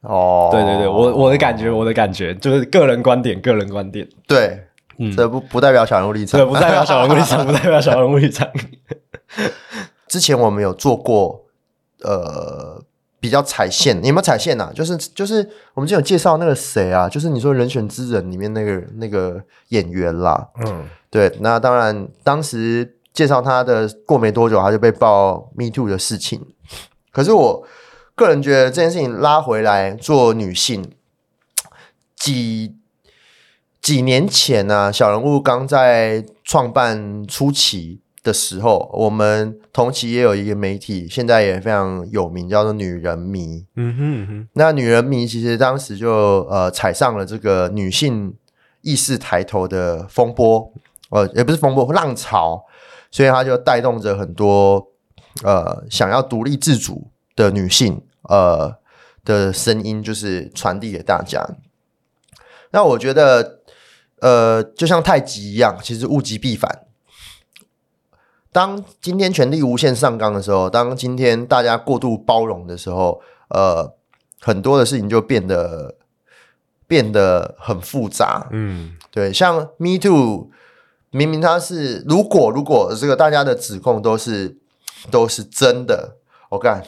[0.01, 4.07] 哦，对对对，我我的感觉，我的感觉就是个人观点，个人观点。
[4.27, 4.63] 对，
[4.97, 6.45] 嗯这不不代表小人物立场对，。
[6.45, 8.47] 不代表小人物立场，不代表小人物立场。
[10.07, 11.45] 之前我们有做过，
[12.03, 12.81] 呃，
[13.19, 14.71] 比较踩线，你有没有踩线啊？
[14.73, 26.45] 就是就是我们之前有介绍那个谁啊，就是你说《人选之人》里面那个那个演员啦，嗯对，那当然当时介绍他的过没多久，他就被爆 Me Too 的事情。
[27.11, 27.67] 可是我
[28.13, 30.91] 个人觉得这件事情拉回来做女性，
[32.15, 32.75] 几
[33.85, 43.59] 几年前呢、小人物刚在创办初期的时候，我们同期也有一个媒体，现在也非常有名，叫做《女人迷》。
[43.75, 46.09] 嗯哼嗯哼，那女人迷其实当时就
[46.49, 48.33] 呃踩上了这个女性
[48.81, 50.73] 意识抬头的风波，
[51.11, 52.65] 呃，也不是风波，浪潮，
[53.11, 54.87] 所以它就带动着很多
[55.43, 58.77] 呃想要独立自主的女性呃
[59.23, 61.47] 的声音，就是传递给大家。
[62.71, 63.54] 那我觉得，
[64.25, 66.87] 呃，就像太极一样，其实物极必反。
[68.51, 73.93] 当今天权力无限上纲的时候，当今天大家过度包容的时候，呃，
[74.41, 75.93] 很多的事情就变得
[76.87, 78.47] 变得很复杂。
[78.49, 80.49] 嗯对，像 Me Too，
[81.11, 84.57] 明明他是如果如果这个大家的指控都是
[85.11, 86.15] 都是真的，
[86.49, 86.83] 我干，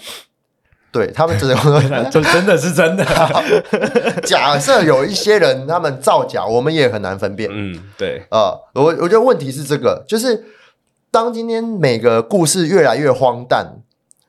[0.92, 3.06] 对他们指控就真的是真的。
[4.26, 7.50] 假设有一些人他们造假，我们也很难分辨。
[7.52, 10.46] 嗯，对，呃，我我觉得问题是这个，就是
[11.12, 13.82] 当今天每个故事越来越荒诞，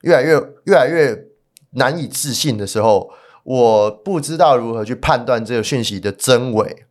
[0.03, 1.27] 越来越越来越
[1.71, 3.11] 难以置信的时候，
[3.45, 6.85] 我不知道如何去判断这个讯息的真伪，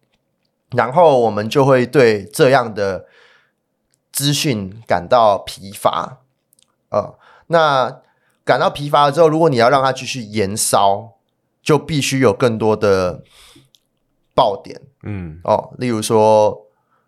[0.71, 3.06] 然后我们就会对这样的
[4.12, 6.19] 资讯感到疲乏。
[6.89, 7.15] 呃，
[7.47, 8.01] 那
[8.47, 11.17] 感到疲乏了之后，如果你要让它继续延烧，
[11.62, 13.21] 就必须有更多的
[14.33, 14.79] 爆点。
[15.03, 16.57] 嗯，哦，例如说，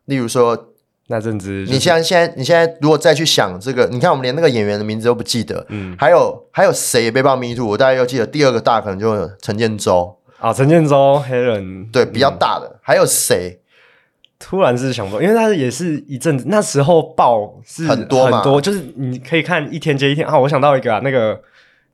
[0.04, 0.74] 例如说，
[1.08, 5.96] 那阵子就是你现在现在你现在如果再去想这个，你看我们连那个演员的名字都不记得，嗯。
[5.98, 13.62] 还有还有谁也被爆 Me Too，我大概又记得第二个大可能就是陈建州，啊，陈建州黑人对，比较大的，还有谁？
[14.40, 18.38] 突然是想不到，因为他也是一阵子，那时候爆是很多嘛。
[18.38, 20.40] 很多，就是你可以看一天接一天啊。
[20.40, 21.40] 我想到一个啊，那个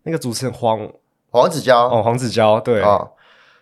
[0.03, 0.87] 那个主持人黄
[1.31, 1.87] 黄子佼。
[1.89, 3.07] 哦黄子佼，对，啊，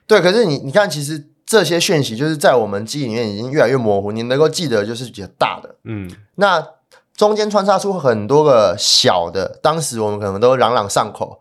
[0.06, 6.12] 对，可是你你看，其实这些讯息就是在我们记忆里面已经越来越模糊，你能够记得就是比较大的，嗯。
[6.36, 6.68] 那
[7.16, 11.40] 中间穿插出很多个小的，当时我们可能都朗朗上口，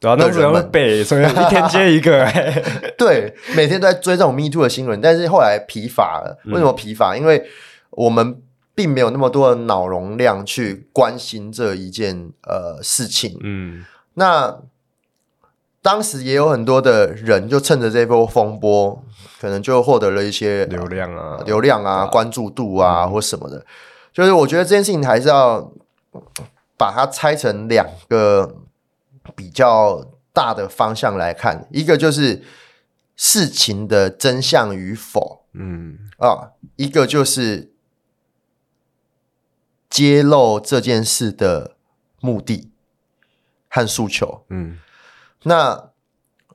[0.00, 2.62] 对啊，那人们背，所以一天接一个、欸，
[2.96, 6.38] 对，每天都在追这种 Me Too 的新闻，但是后来疲乏了。
[6.46, 7.16] 为什么疲乏？
[7.16, 7.44] 因为
[7.90, 8.40] 我们
[8.74, 13.38] 并没有那么多的脑容量去关心这一件呃事情。
[13.42, 13.84] 嗯
[14.14, 14.58] 那
[15.80, 19.02] 当时也有很多的人就趁着这波风波，
[19.40, 23.64] 可能就获得了一些流量啊，流量啊、关注度啊、或什么的。
[24.12, 25.72] 就是我觉得这件事情还是要
[26.76, 28.56] 把它拆成两个
[29.34, 32.42] 比较大的方向来看，一个就是
[33.16, 35.98] 事情的真相与否嗯。
[36.18, 37.72] 啊，一个就是
[39.88, 41.76] 揭露这件事的
[42.20, 42.70] 目的
[43.68, 44.44] 和诉求。
[44.50, 44.78] 嗯。
[45.44, 45.90] 那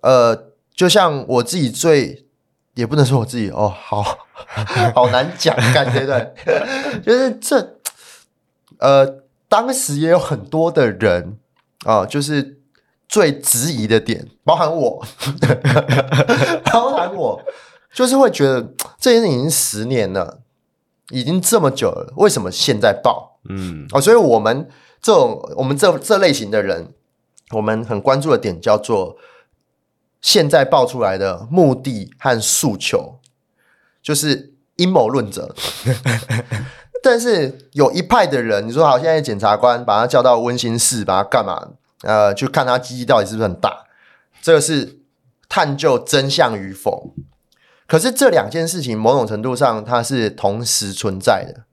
[0.02, 2.28] 呃，就像我自己最，
[2.74, 4.04] 也不能说我自己哦，好
[4.94, 6.34] 好难讲，感觉对，
[7.02, 7.80] 就是这
[8.80, 11.38] 呃，当时也有很多的人
[11.86, 12.60] 啊、就是
[13.08, 15.06] 最质疑的点，包含我，
[16.72, 17.42] 包含我，
[17.94, 18.62] 就是会觉得
[19.00, 20.40] 这件事已经十年了，
[21.10, 23.40] 已经这么久了，为什么现在爆？
[23.50, 24.68] 嗯哦，所以我们
[25.02, 26.94] 这种我们这这类型的人，
[27.52, 29.18] 我们很关注的点叫做
[30.22, 33.20] 现在爆出来的目的和诉求，
[34.02, 35.54] 就是阴谋论者。
[37.04, 41.74] 但是有一派的人，你说好，现在检察官把他叫到温馨室，把他干嘛？
[42.04, 43.86] 呃，去看他鸡鸡到底是不是很大，
[44.42, 45.00] 这个是
[45.50, 47.14] 探究真相与否。
[47.88, 51.66] 可是这两件事情某种程度上它是同时存在的，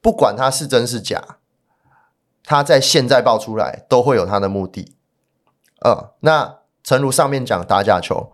[0.00, 1.36] 不管它是真是假，
[2.44, 4.96] 它在现在爆出来都会有它的目的。
[5.80, 8.32] 呃，那诚如上面讲打假球，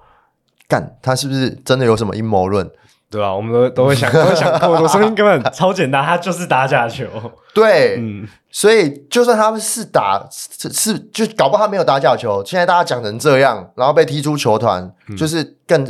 [0.66, 2.70] 干他是不是真的有什么阴谋论？
[3.10, 7.06] 对啊，我们都都会想，都会想过，我说明根本超简单，他就是打假球。
[7.54, 15.86] 对，嗯，所以就算他们是打是是，就搞不好他没有打假球，现在大家讲成这样，然后被踢出球团，就是更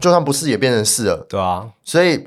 [0.00, 1.26] 就算不是也变成是了。
[1.28, 2.26] 对啊，所以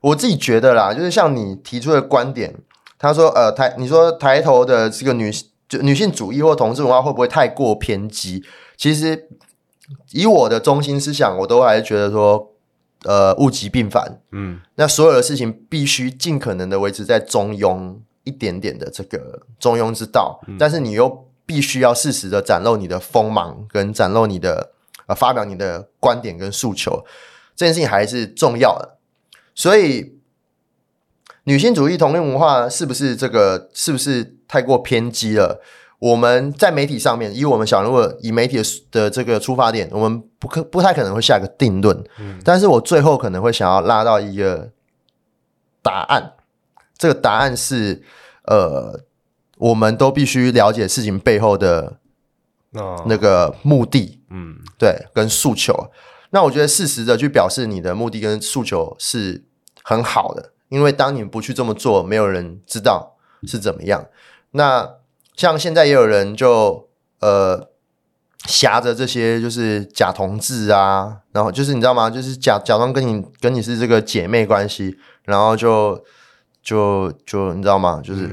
[0.00, 2.54] 我自己觉得啦，就是像你提出的观点，
[2.98, 5.30] 他说呃抬你说抬头的这个女
[5.68, 8.42] 就女性主义或同志文化会不会太过偏激？
[8.78, 9.28] 其实
[10.12, 12.48] 以我的中心思想，我都还是觉得说。
[13.04, 24.70] 呃，物极必反，嗯，那所有的事情必须尽可能的维持在中庸一点点的这个中庸之道，但是你又必须要适时的展露你的锋芒，跟展露你的
[25.06, 27.04] 呃发表你的观点跟诉求，
[27.56, 28.98] 这件事情还是重要的。
[29.54, 30.14] 所以，
[31.44, 35.60] 女性主义同性文化是不是这个是不是太过偏激了？
[36.02, 38.60] 我们在媒体上面，以我们小人物以媒体
[38.90, 41.96] 的这个出发点，我们不可不太可能会下一个定论。
[42.18, 44.72] 嗯，但是我最后可能会想要拉到一个
[45.80, 46.32] 答案。
[46.98, 48.02] 这个答案是，
[48.46, 49.04] 呃，
[49.58, 51.98] 我们都必须了解事情背后的
[53.06, 54.20] 那个目的。
[54.30, 55.92] 嗯，对，跟诉求。
[56.30, 59.44] 那我觉得适时的去表示你的目的跟诉求是
[59.84, 64.06] 很好的，因为当你不去这么做，没有人知道是怎么样。
[64.50, 64.96] 那
[65.36, 66.88] 像现在也有人就
[67.20, 67.68] 呃
[68.46, 72.10] 挟着这些就是假同志啊，然后就是你知道吗？
[72.10, 76.02] 就是假假装跟你跟你是这个姐妹关系，然后就
[76.62, 78.00] 就就你知道吗？
[78.04, 78.26] 就是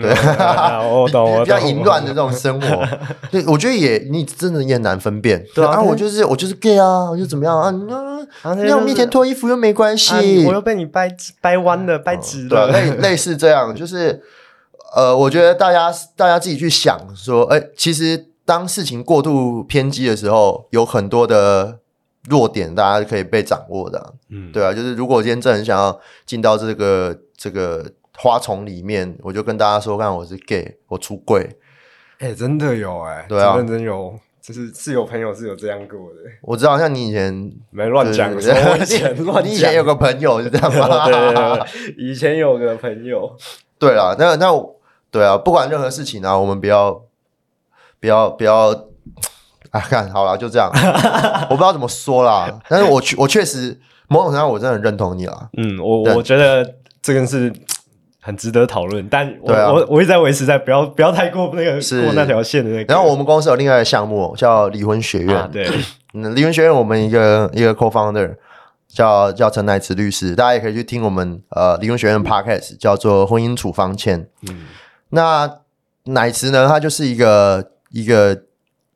[0.00, 0.10] 对，
[0.88, 2.86] 我懂， 比较淫乱的这种生活。
[3.30, 5.44] 对，我觉得也你真的也很难分辨。
[5.54, 7.70] 对啊，我就是我就是 gay 啊，我就怎么样啊？
[7.70, 11.08] 那那我面前脱衣服又没关系，我又被你掰
[11.40, 14.22] 掰弯了，掰直了，类类似这样，就是。
[14.96, 21.80] 呃，我觉得大家大家自己去想说，哎，其实当事情过度偏激的时候，有很多的
[22.30, 24.14] 弱点，大家可以被掌握的。
[24.30, 27.84] 嗯，对啊，就是如果今天真的很想要进到这个这个
[28.16, 31.46] 花丛里面，我就跟大家说，看我是 gay，我出柜。
[32.20, 36.20] 哎，真的有哎，对啊，真的有，就是是有朋友是有这样过的。
[36.40, 41.04] 我知道，像你以前没乱讲，我以前乱讲， 以前有个朋友是这样吗？
[41.04, 43.36] 对，以前有个朋友。
[43.78, 44.75] 对了，那那。
[45.16, 47.02] 对啊，不管任何事情啊，我们不要
[47.98, 48.68] 不要不要
[49.70, 49.80] 啊！
[49.80, 50.70] 看好了，就这样。
[51.48, 55.48] 我不知道怎么说啦，但是我确我确实某种程度上我真的很认同你了。
[55.56, 57.52] 嗯，我我觉得这个是
[58.20, 62.92] 很值得讨论，但我我我一直在维持在不要不要太过那个过那条线的那个。
[62.92, 65.68] 然后我们公司有另外一个项目叫离婚学院，对，
[66.12, 68.36] 离婚学院我们一个一个 co-founder
[68.88, 74.28] 叫叫陈乃慈律师，大家也可以去听我们呃离婚学院的 podcast，叫做婚姻处方签。
[74.48, 74.64] 嗯。
[75.16, 75.60] 那
[76.04, 76.68] 奶慈呢？
[76.68, 78.42] 她就是一个一个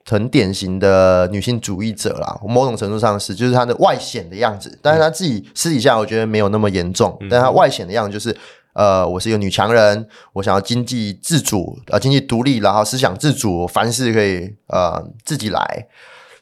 [0.04, 4.78] 很典型的女性主义者啦，某种程度上是，就是她的外显的样子。
[4.82, 7.18] 但是她自己私底下，我觉得没有那么严重。
[7.30, 8.36] 但她外显的样子就是，
[8.74, 15.86] 呃，我是一个女强人，我想要经济自主，呃，经济独立，然后思想自主，凡事可以呃自己来。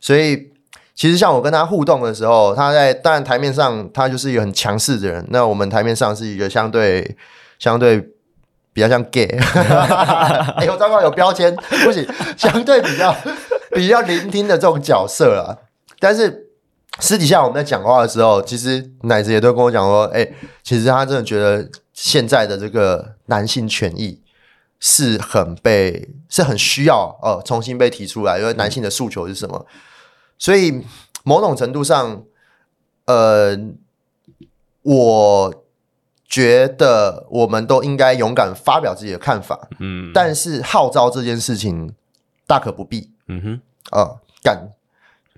[0.01, 0.51] 所以，
[0.95, 5.25] 其实像我跟她互动的时候，她在当然台面上，她就是一个很强势的人。
[5.31, 7.17] 那我们台面上是一个相对
[7.59, 8.11] 相对。
[8.79, 9.27] 比较像 gay，
[10.55, 13.13] 哎呦，糟糕，有标签，不行，相对比较
[13.75, 15.59] 比较聆听的这种角色啦。
[15.99, 16.47] 但是
[17.01, 20.25] 私底下我们在讲话的时候，其实奶子也都跟我讲说，哎，
[20.63, 24.23] 其实他真的觉得现在的这个男性权益
[24.79, 29.67] 是很被是很需要哦重新被提出来，因为男性的诉求是什么？
[30.39, 30.85] 所以
[31.25, 32.23] 某种程度上，
[33.07, 33.59] 呃，
[34.83, 35.65] 我。
[36.29, 41.95] 觉得我们都应该勇敢发表自己的看法，嗯，但是号召这件事情
[42.47, 44.69] 大可不必，嗯哼，啊，干，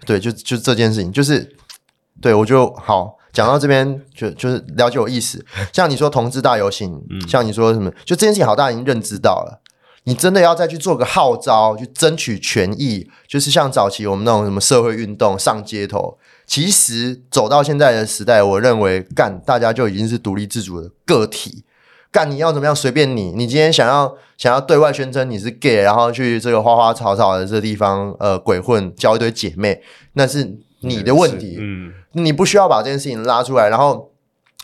[0.05, 1.57] 对，就就这件事情，就是
[2.21, 5.47] 对我就好讲到这边，就就是了解我意思。
[5.73, 9.63] 像你说同志大游行，像你说什么，就这件事情，好大已经认知到了。
[10.05, 16.19] 你真的要再去做个号召，去争取权益，就是像早期我们那种什么社会运动上街头。
[16.51, 21.63] 其实走到现在的时代，我认为干大家就已经是独立自主的个体，
[22.11, 23.31] 干你要怎么样随便你。
[23.31, 29.81] 你今天想要想要对外宣称你是 gay，然后去这个花花草草的这个地方呃鬼混，交一堆姐妹，
[30.15, 31.57] 那是你的问题。
[31.61, 34.11] 嗯，你不需要把这件事情拉出来，然后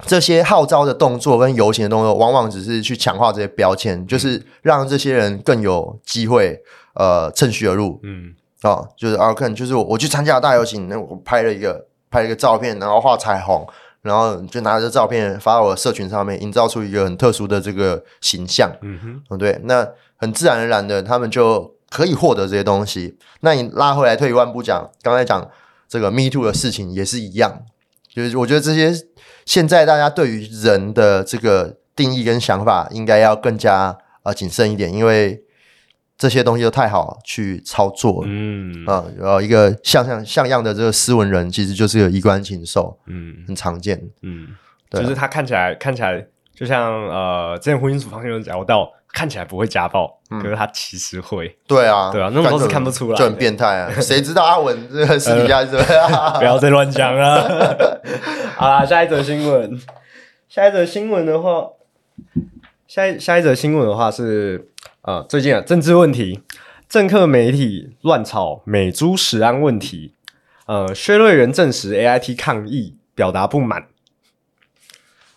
[0.09, 6.61] 这些号召的动作跟游行的动作，往往只是去强化这些标签，就是让这些人更有机会
[6.97, 8.01] 呃趁虚而入。
[8.03, 13.67] 嗯哦，就是啊，看，就是我我去参加大游行，那我拍了一个拍了一个照片，然后画彩虹，
[14.03, 18.71] 然后就拿着照片发到我的社群上面，营造出一个很特殊的这个形象。
[18.81, 19.87] 嗯哼，嗯，对，那
[20.17, 23.19] 很自然而然的，他们就可以获得这些东西。
[23.41, 25.49] 那你拉回来退一万步讲，刚才讲
[25.87, 27.63] 这个 Me Too 的事情也是一样，
[28.13, 28.93] 就是我觉得这些
[29.45, 35.45] 现在大家对于人的这个定义跟想法，应该要更加呃谨慎一点，因为
[36.19, 38.29] 这些东西都太好去操作了。
[38.31, 44.01] 嗯啊，然后一个像像像样的这个斯文人，其实就是个衣冠禽兽，嗯很常见。
[44.23, 44.49] 嗯，
[44.91, 51.55] 对啊就是他看起来看起来就像呃，之前婚姻处方面有聊到，看起来不会家暴，嗯可是他其实会。
[51.67, 53.93] 对啊，对啊那种都是看不出来就很变态啊！
[54.01, 56.09] 谁知道阿文这个私底下是怎么样？
[56.41, 58.01] 不要再乱讲了。
[58.57, 59.79] 好啦，下一则新闻。
[60.49, 61.67] 下一则新闻的话，
[62.87, 64.71] 下一下一则新闻的话是
[65.07, 66.41] 呃，最近啊，政治问题，
[66.89, 70.15] 政客媒体乱炒美猪食安问题。
[70.67, 73.87] 呃，薛瑞元证实 AIT 抗议，表达不满。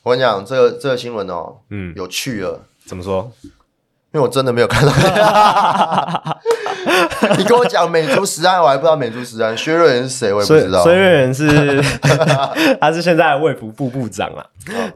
[0.01, 3.32] 我跟你讲，这个这个新闻哦，嗯，有趣了，怎么说？
[4.12, 4.91] 因为我真的没有看到。
[7.38, 9.55] 你跟我讲美猪实安，我还不知道美猪实安。
[9.55, 10.84] 薛瑞元是谁，我也不知道。
[10.84, 11.82] 薛瑞元是
[12.82, 14.43] 他是现在的卫福部部长啊。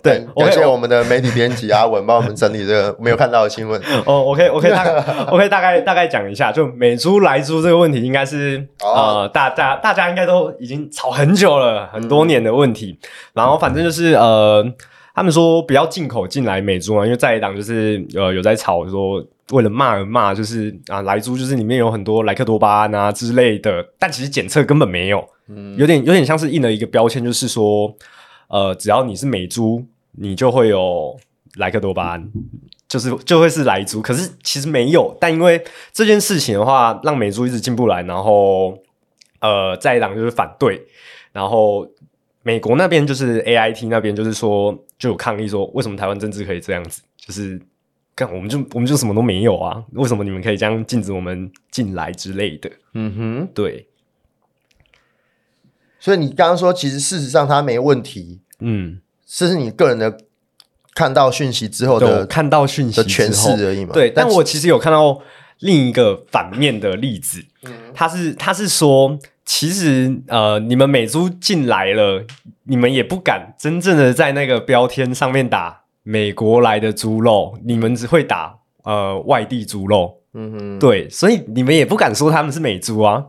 [0.01, 3.79] 对感谢我们的媒体编辑阿文帮我们整理这个没有看到的新闻。
[4.05, 4.93] 哦，我可以，我可以大概，
[5.31, 12.97] 我可以大概大概讲一下，就美猪来猪这个问题，应该是、哦呃，大大大家应该都已经吵很久了，很多年的问题。
[13.33, 14.65] 然后反正就是呃，
[15.13, 19.25] 他们说不要进口进来美猪啊，因为在野党就是呃有在吵说。
[19.51, 27.93] 为了骂而骂，就是啊，来猪就是里面有很多莱克多巴胺啊之类的，但其实检测根本没有，嗯有点有点像是印了一个标签，就是说，
[28.47, 31.15] 呃，只要你是美猪，你就会有
[31.57, 32.31] 莱克多巴胺，
[32.87, 34.01] 就是就会是莱猪。
[34.01, 35.61] 可是其实没有，但因为
[35.91, 38.79] 这件事情的话，让美猪一直进不来，然后
[39.41, 40.81] 呃，在野党就是反对，
[41.33, 41.85] 然后
[42.43, 47.01] 美国那边就是 AIT 那边就是说就有抗议说，为什么台湾政治可以这样子？
[47.17, 47.61] 就是
[48.15, 52.71] 看我们就我们就什么都没有啊，为什么你们可以这样禁止我们进来之类的？
[52.93, 53.85] 嗯哼，对，
[55.99, 59.01] 所以你刚刚说，其实事实上他没问题，嗯。
[59.25, 60.15] 这是你个人的
[60.93, 63.91] 看到讯息之后的看到讯息的诠释而已嘛。
[63.91, 65.19] 对，但我其实有看到
[65.59, 67.43] 另一个反面的例子，
[67.93, 72.25] 他是他是说，其实呃，你们美猪进来了，
[72.63, 83.25] 你们也不敢真正的在那个标签上面打美国来的猪肉，你们只会打呃外地猪肉，嗯哼，对，所以你们也不敢说他们是美猪啊。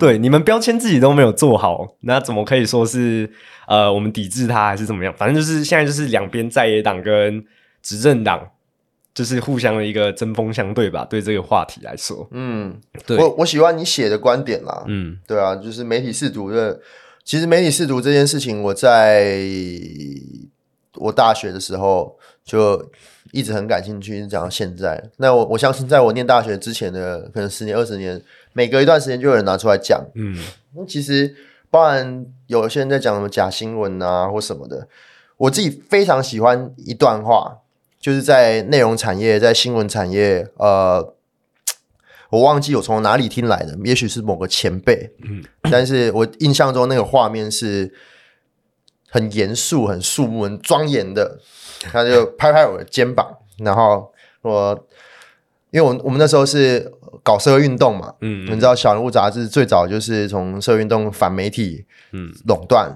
[0.00, 3.30] 对，你们标签自己都没有做好，那怎么可以说是
[3.68, 5.14] 呃我们抵制它还是怎么样？
[5.16, 7.44] 反正就是现在就是两边在野党跟
[7.82, 8.50] 执政党
[9.16, 11.06] 就是互相的一个针锋相对吧。
[11.08, 14.84] 对这个话题来说，嗯，对我我喜欢你写的观点啦。
[14.86, 16.78] 嗯对啊，就是媒体试读的。
[17.24, 19.40] 其实媒体试读这件事情，我在
[20.94, 22.90] 我大学的时候就
[23.32, 25.02] 一直很感兴趣，一直讲到现在。
[25.16, 30.04] 那我我相信，在我念大学之前的可能十年、二十年，每隔一段时间就有人拿出来讲。
[30.14, 30.38] 嗯
[30.76, 31.34] 那其实
[31.70, 34.86] 包含有些人在讲什么假新闻啊或什么的，
[35.36, 37.58] 我自己非常喜欢一段话，
[38.06, 41.12] 就是在内容产业、在新闻产业，呃，
[42.30, 47.92] 我忘记我从哪里听来的，也许是某个前辈，嗯，但是我印象中那个画面是
[49.08, 51.40] 很严肃、很肃穆、很庄严的，
[51.80, 54.86] 他就拍拍我的肩膀，然后我。
[55.72, 56.90] 因为我我们那时候是
[57.24, 62.88] 搞社会运动嘛，嗯你知道《小人物》杂志最早就是从社会运动反媒体嗯垄断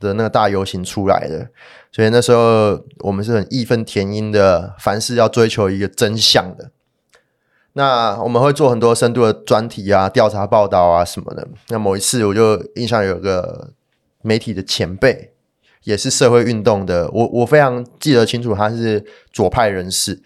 [0.00, 1.48] 的那个大游行出来的，
[1.96, 6.70] 所以那时候我们是很义愤填膺的，凡事要追求一个真相的。
[7.72, 11.48] 那我们会做很多深度的专题啊、调查报道啊什么的。
[11.68, 13.72] 那某一次我就印象有个
[14.20, 15.32] 媒体的前辈，
[15.84, 20.20] 也是社会运动的，我我非常记得清楚，他是左派人士。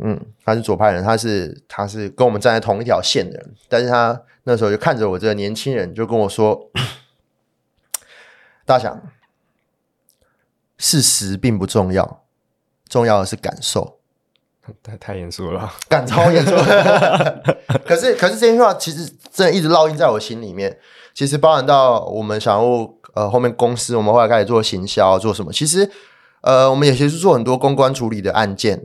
[0.00, 6.72] 嗯，他是左派人，他是他是跟我们站在同一条线的人，但是他那时候就看着我这个年轻人，就跟我说
[8.66, 9.00] ：“大想，
[10.78, 12.22] 事实并不重要，
[12.88, 13.98] 重要的是感受。
[14.82, 15.74] 太太严肃了吧。
[15.88, 16.52] ”感超严肃。
[17.86, 20.78] 可是可是这句话其实真的一直烙印在我心里面。
[21.14, 25.52] 其实包含到我们想要呃后面公司，我们后来开始做行销，做什么？
[25.52, 25.90] 其实
[26.42, 28.84] 呃我们也协助做很多公关处理的案件。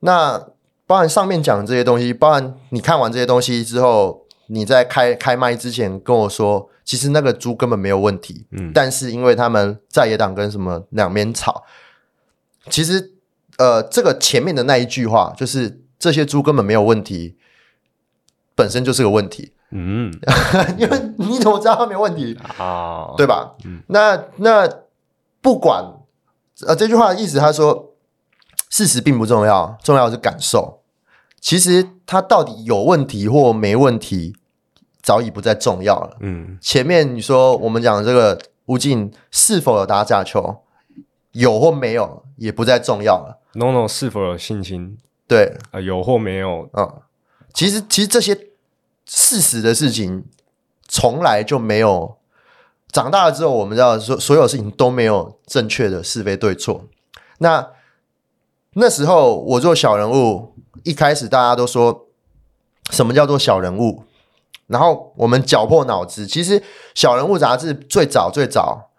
[0.00, 0.38] 那
[0.86, 11.64] 包含上面讲的这些东西，包含你看完这些东西之后，你在开开麦之前跟我说，其实那个猪根本没有问题，嗯但是因为他们在野党跟什么两边吵，
[12.70, 13.12] 其实
[13.58, 17.36] 呃，这个前面的那一句话就是这些猪根本没有问题，
[18.54, 20.12] 本身就是个问题，嗯
[20.78, 22.38] 因为你怎么知道他没有问题？
[22.58, 23.56] 啊，对吧？
[23.88, 24.68] 那那
[25.40, 25.84] 不管
[26.66, 27.94] 呃这句话的意思，他说
[28.70, 30.82] 事实并不重要，重要的是感受。
[31.46, 34.34] 其实他到底有问题或没问题，
[35.00, 36.16] 早已不再重要了。
[36.18, 40.64] 嗯前面你说我们讲这个吴静是否有打假球，
[41.30, 43.38] 有或没有也不再重要了。
[43.54, 45.80] ，NONO 是否有性侵对，啊？
[45.80, 46.68] 有或没有？
[46.72, 47.00] 嗯，
[47.54, 48.34] 其实其实这些
[49.06, 50.24] 事实的事情，
[50.88, 52.16] 从来就没有。
[52.90, 56.86] 长大了之后，我们知道所所有事情都没有正确的是非对错。
[57.38, 57.68] 那
[58.72, 62.06] 那时候我做小人物，一开始大家都说
[62.90, 64.04] 什么叫做小人物，
[64.66, 66.26] 然后我们绞破脑汁。
[66.26, 66.60] 其实
[66.94, 68.90] 《小人物》杂志最早最早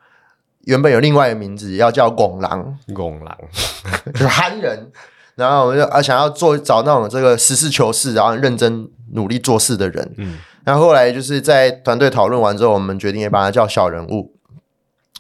[0.61, 3.38] 原本有另外一个名字，要叫“拱狼”，拱狼，
[4.13, 4.91] 就是憨人。
[5.36, 10.13] 然后我们就啊想要做找那种这个实事求是，然后认真努力做事的人。
[10.17, 14.34] 嗯然后后来就是在团队讨论完之后，我们决定也把它叫小人物。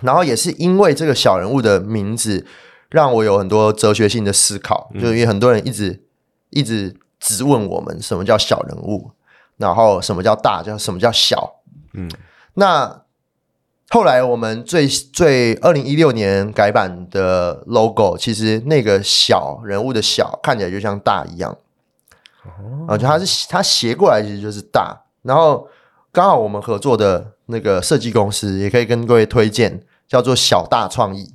[0.01, 2.45] 然后也是因为这个小人物的名字，
[2.89, 4.91] 让我有很多哲学性的思考。
[4.99, 6.03] 就因为很多人一直
[6.49, 9.11] 一直质问我们什么叫小人物，
[9.57, 11.61] 然后什么叫大，叫什么叫小。
[11.93, 12.09] 嗯
[12.53, 13.03] 那
[13.89, 21.57] 后来我们最最二零一六年改版的 logo，其实那个小人物的小看起来就像大一样，
[22.87, 25.03] 哦，就它是它斜过来其实就是大。
[25.21, 25.67] 然后
[26.11, 31.33] 刚好我们合作的那个设计公司也可以跟各位推荐，叫做小大创意。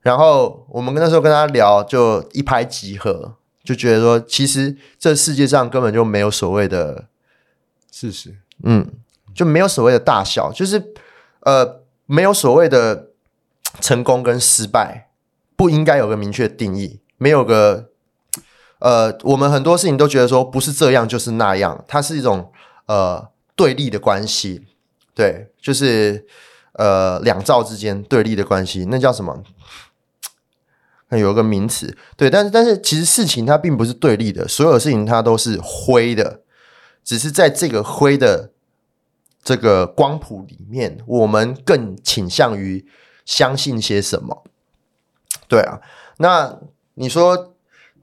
[0.00, 3.34] 然后我们那时候跟他聊，就一拍即合，
[3.70, 7.06] 就觉得说，其实这世界上根本就没有所谓的
[7.92, 8.84] 事实，嗯，
[9.32, 10.92] 就没有所谓的大小，就是
[11.42, 13.10] 呃，没有所谓的
[13.80, 15.10] 成功跟失败，
[15.54, 17.90] 不应该有个明确定义，没有个
[18.80, 22.50] 呃，我们很多事情都觉得说不是这样就是那样，它是一种
[22.86, 24.66] 呃对立的关系，
[25.14, 26.26] 对，就是
[26.72, 29.44] 呃两造之间对立的关系，那叫什么？
[31.10, 36.40] 那有一个名词，对，但是但是其实事情它并不是对立的，所有事情它都是灰的，
[37.04, 38.52] 只是在这个灰的
[39.42, 42.86] 这个光谱里面，我们更倾向于
[43.24, 44.44] 相信些什么？
[45.48, 45.80] 对啊，
[46.18, 46.60] 那
[46.94, 47.54] 你说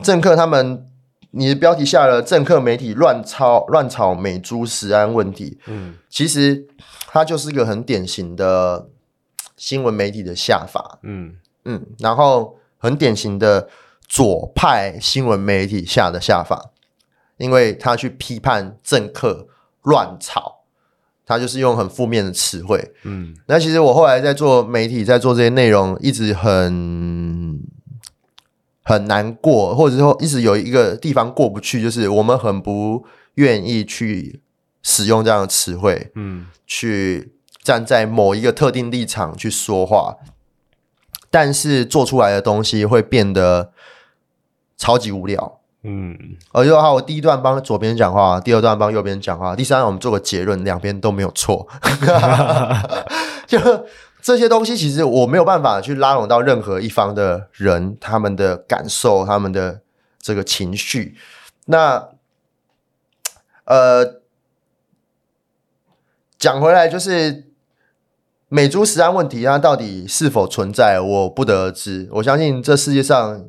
[0.04, 0.86] 政客他们，
[1.32, 5.96] 你的标题下了政客媒体乱抄乱炒美猪食安问题，嗯。
[6.10, 6.68] 其实
[7.08, 8.90] 它就是一个很典型的
[9.56, 11.38] 新闻媒体的下法，嗯。
[11.64, 13.68] 嗯，然后很典型的
[14.08, 16.72] 左派新闻媒体下的下法，
[17.38, 19.48] 因为他去批判政客
[19.84, 20.62] 乱炒，
[21.26, 22.94] 他就是用很负面的词汇。
[23.04, 27.62] 嗯那其实我后来在做媒体，在做这些内容，一直很
[28.84, 33.06] 很难过，或者说一直有一个地方过不去，就是我们很不
[33.36, 34.42] 愿意去
[34.82, 40.16] 使用这样的词汇，嗯去站在某一个特定立场去说话，
[41.38, 43.72] 但是做出来的东西会变得
[44.76, 45.60] 超级无聊。
[45.84, 46.18] 嗯
[46.52, 51.68] 而且好，我第一段帮左边讲话，第二段帮右边讲话，第三段我们做个结论，两边都没有错。
[53.46, 53.60] 就
[54.20, 59.82] 这些东西，其实我没有办法去拉拢到任何一方的人，他们的感受，他们的
[60.20, 61.16] 这个情绪。
[61.66, 62.10] 那
[63.66, 64.22] 呃，
[66.40, 67.47] 讲回来就是
[68.50, 72.08] 美猪食安问题，它到底是否存在，我不得而知。
[72.14, 73.44] 我相信这世界上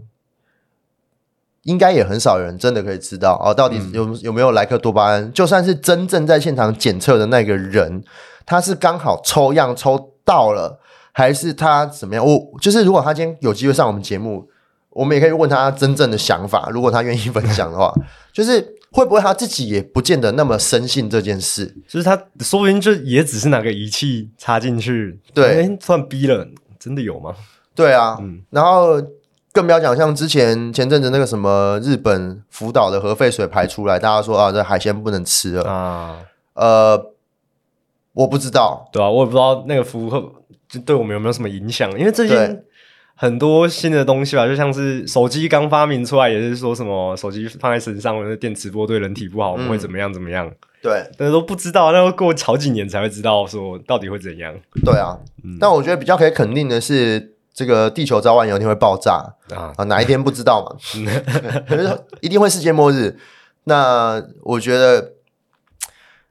[1.62, 5.32] 应该也很少人真的可以知道哦，到底有、有没有莱克多巴胺？
[5.32, 8.02] 就算是真正在现场检测的那个人，
[8.44, 10.80] 他是刚好抽样抽到了，
[11.12, 12.24] 还是他怎么样？
[12.24, 14.48] 我就是如果他今天有机会上我们节目，
[14.90, 17.94] 我们也可以问他真正的想法，如果他愿意分享的话，
[18.32, 21.66] 就是会不会他自己也不见得那么深信这件事？
[21.86, 25.62] 就是他说不定就也只是拿个仪器插进去，对。
[25.62, 26.46] 哎突然逼了，
[26.78, 27.34] 真的有吗？
[27.74, 28.42] 对啊，嗯。
[28.50, 29.00] 然后
[29.52, 36.18] 更不要讲像之前前阵子那个什么日本福岛的核废水排出来，大家说啊这海鲜不能吃了，啊，
[36.54, 37.12] 呃，
[38.12, 40.10] 我不知道，对啊，我也不知道那个服务
[40.68, 42.46] 就对我们有没有什么影响，因为最对。
[42.46, 42.62] 近
[43.20, 50.48] 很多新的东西吧，就像是手机刚发明出来，也是说什么手机放在身上，或者电磁波对人体不好，我们会怎么样怎么样，
[50.80, 51.04] 对。
[51.18, 54.54] 但是都不知道，那要过好几年才会知道说到底会怎样。
[54.84, 55.18] 对啊，
[55.58, 59.34] 但我觉得比较可以肯定的是，这个地球早晚有一天会爆炸。
[59.50, 59.74] 啊。
[59.76, 60.76] 啊，哪一天不知道嘛，
[61.66, 63.18] 可是一定会世界末日。
[63.64, 65.14] 那我觉得，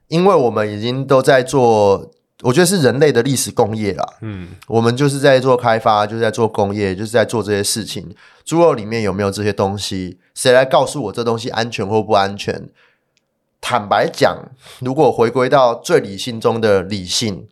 [0.07, 2.13] 因为我们已经都在做
[2.43, 4.05] 我觉得是人类的历史工业啦。
[4.21, 8.15] 嗯，我们就是在做开发，就是在做工业，就是在做这些事情。
[8.45, 10.19] 猪肉里面有没有这些东西？
[10.35, 12.69] 谁来告诉我这东西安全或不安全？
[13.59, 14.37] 坦白讲，
[14.79, 17.47] 如果回归到最理性中的理性，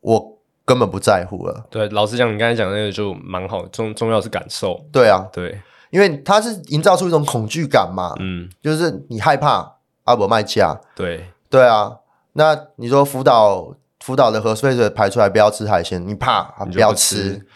[0.00, 1.66] 我根本不在乎了。
[1.68, 11.96] 对，老实讲，你刚才讲的那个就蛮好，重重要是感受，对啊，对，因为它是营造出一种恐惧感嘛，嗯，就是你害怕阿伯卖价，对，对啊。
[12.34, 17.46] 那你说福岛福岛的核废水排出来不要吃海鲜，你怕啊不要吃吃，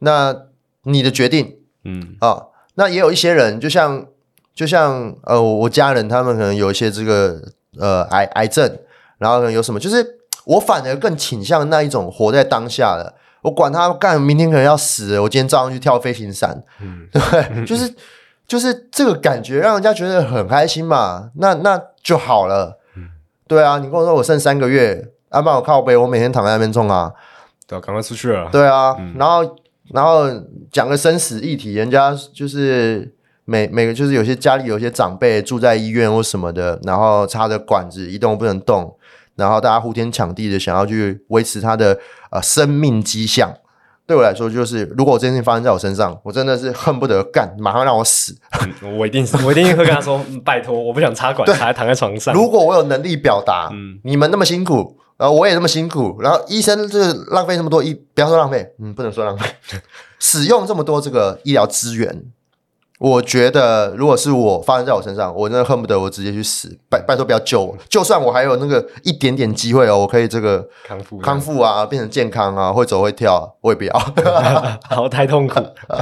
[0.00, 0.36] 那
[0.82, 2.44] 你的决定嗯，啊。
[2.74, 4.06] 那也有一些人，就像
[4.54, 7.40] 就像呃，我我家人他们可能有一些这个
[7.78, 8.78] 呃癌癌症，
[9.18, 13.14] 然后可能有什么，就是我反而更倾向那一种活在当下的。
[13.42, 17.94] 我管他干，明天可能要死了，我今天照样去跳飞行伞，嗯对，就是
[18.46, 22.77] 就是这个感觉让人家觉得很开心嘛，那那就好了。
[23.48, 27.12] 对啊，你跟我说我剩三个月，阿爸我靠背，我每天躺在那边冲啊，
[27.66, 29.56] 对啊，赶快出去了，对啊，然后
[29.92, 30.26] 然后
[30.70, 33.12] 讲个生死议题，人家就是
[33.46, 38.94] 每每个就是有些家里有些长辈住在医院或什么的，然后插着管子一动不能动，
[39.34, 41.98] 然后大家呼天抢地的想要去维持他的
[42.30, 43.52] 呃生命迹象。
[44.08, 48.34] 对我来说，就是如果这件事情发生在我身上，我真的是恨不得干，马上让我死。
[48.82, 59.46] 嗯我一定是，我一定会跟他说，嗯拜托，我不想插管，还躺在床上，如果我有能力表达，嗯你们那么辛苦，然后我也那么辛苦，然后医生就是浪费那么多医，不要说浪费，嗯，不能说浪费，
[60.18, 62.24] 使用这么多这个医疗资源，
[62.98, 73.92] 我觉得如果是我发生在我身上，我真的恨不得我直接去死，拜拜托不要救我，就算我还有那个一点点机会哦，我可以这个康复康复啊，变成健康啊，会走会跳，我也不要，
[74.90, 75.60] 好太痛苦，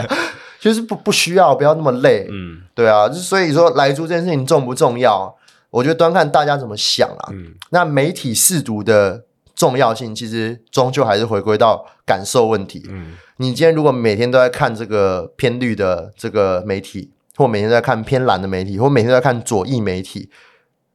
[0.59, 2.63] 就是不不需要，不要那么累，嗯。
[2.75, 5.35] 对啊，就是所以说来猪这件事情重不重要？
[5.69, 7.29] 我觉得端看大家怎么想啊。
[7.31, 7.53] 嗯。
[7.71, 9.25] 那媒体试读的
[9.57, 12.85] 重要性，其实终究还是回归到感受问题。
[12.89, 20.31] 嗯你今天如果每天都在看这个偏绿的这个媒体，或每天都在看偏蓝的媒体，或每天都在看左翼媒体，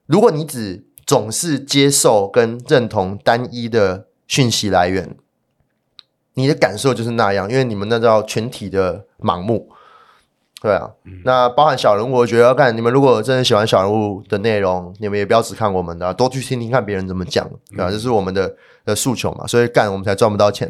[0.07, 5.15] 如果你只总是接受跟认同单一的讯息来源，
[6.33, 9.69] 你的感受就是那样，因为你们那叫群体的盲目。
[10.61, 10.87] 对啊，
[11.25, 18.53] 那包含小人物，我觉得干你们如果真的喜欢小人物的内容，你们也不要只看我们的啊、多去听听看别人怎么讲，对啊，这是我们的
[18.85, 20.69] 的诉求嘛，所以干我们才赚不到钱。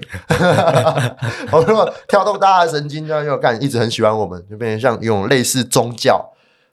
[1.51, 6.25] 我们如果跳动大家的神经，这样就干一直很喜欢我们，就变成像一种类似宗教，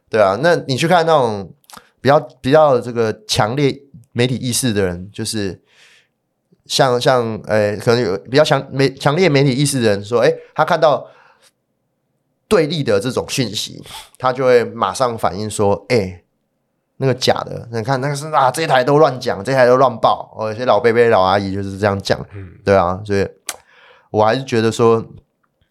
[0.08, 0.38] 对啊。
[0.40, 1.52] 那你去看那种
[2.00, 3.76] 比较比较这个强烈
[4.12, 5.60] 媒体意识的人，就是
[6.66, 11.04] 像像呃，可能有比较强媒强烈媒体意识的人说，哎，他看到
[12.49, 13.84] 对立的这种讯息，
[14.16, 16.22] 他就会马上反应说，哎。
[17.01, 20.34] 那个假的，你看那个是啊，这一台都乱讲，这一台都乱报。
[20.36, 22.18] 哦，有些老伯伯、老阿姨就是这样讲，
[22.64, 23.24] 对啊，所以
[24.11, 25.07] 我还是觉得说，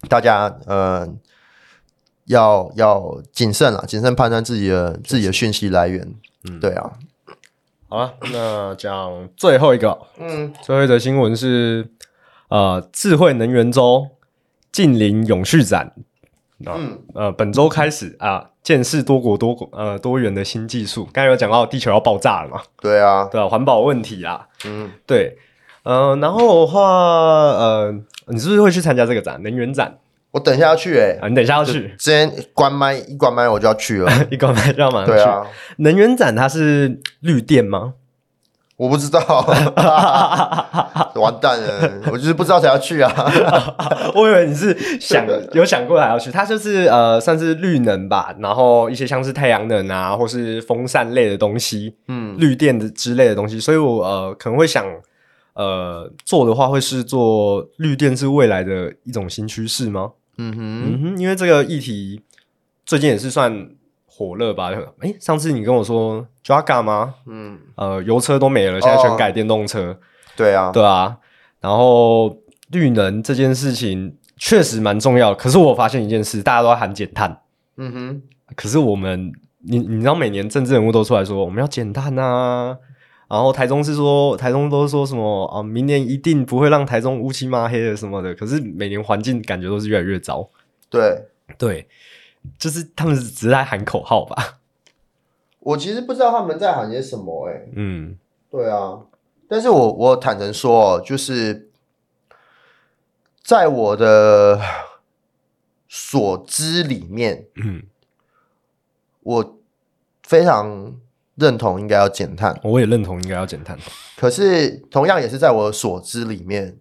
[0.07, 1.05] 大家呃
[2.27, 6.13] 要要谨慎啊，谨慎判断自己的自己的讯息来源。
[6.49, 6.93] 嗯，对啊，
[7.89, 11.91] 好了，那讲最后一个，嗯，最后一则新闻是
[12.47, 14.07] 呃，智慧能源周
[14.71, 15.93] 近邻永续展，
[16.65, 21.07] 啊嗯呃，本周开始啊，见识多国多国呃多元的新技术。
[21.13, 25.37] 刚才有讲到地球要爆炸了嘛，对啊，对啊，环保问题啊，嗯，对，
[25.83, 27.93] 呃，然后的话，呃，
[28.27, 29.97] 你是不是会去参加这个展，能源展
[30.31, 31.27] 我等一下要去诶、啊？
[31.29, 34.11] 你等一下要去，之前关麦一关麦我就要去了。
[34.29, 35.11] 一关麦就要马上去。
[35.13, 35.45] 对啊，
[35.77, 37.93] 能源展它是绿电吗？
[38.77, 39.19] 我不知道，
[41.15, 43.11] 完蛋了，我就是不知道才要去啊。
[44.13, 54.85] 我以为你是想有想过还要去，它就是呃算是绿能吧，然后一些像是太阳能啊，或是风扇类的东西，嗯，绿电的之类的东西，所以我呃可能会想
[55.55, 60.11] 呃做的话会是做绿电是未来的一种新趋势吗？
[60.37, 62.21] 嗯哼，嗯哼，因为这个议题
[62.85, 63.69] 最近也是算
[64.17, 64.71] 火热吧。
[65.01, 67.13] 诶，上次你跟我说 Jaga 吗？
[67.27, 69.99] 嗯，呃，油车都没了，现在全改电动车。
[70.35, 71.17] 对啊，对啊，
[71.61, 72.35] 然后
[72.71, 75.35] 绿能这件事情确实蛮重要。
[75.35, 77.41] 可是我发现一件事，大家都在喊减碳，
[77.77, 78.21] 嗯哼，
[78.55, 79.31] 可是我们，
[79.63, 82.75] 你你知道，每年政治人物都出来说我们要减碳啊。
[83.29, 85.61] 然后台中是说，台中都说什么啊？
[85.61, 88.33] 明年一定不会让台中乌漆嘛黑的什么的。
[88.33, 90.49] 可是每年环境感觉都是越来越糟。
[90.89, 91.25] 对
[91.57, 91.85] 对，
[92.57, 94.59] 就是他们只是在喊口号吧。
[95.59, 98.17] 我其实不知道他们在喊些什么诶、嗯
[98.49, 99.01] 对啊，
[99.49, 101.69] 但是我我坦诚说哦，就是
[103.43, 104.61] 在我的
[105.89, 107.83] 所知里面，嗯
[109.23, 109.59] 我
[110.23, 110.95] 非常
[111.35, 113.77] 认同应该要减碳，我也认同应该要减碳。
[114.15, 116.77] 可是同样也是在我所知里面，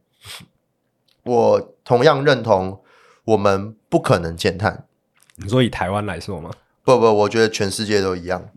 [1.24, 2.80] 我同样认同
[3.24, 4.85] 我们不可能减碳。
[5.36, 6.50] 你说以台湾来说吗？
[6.84, 8.48] 不不，我觉得全世界都一样。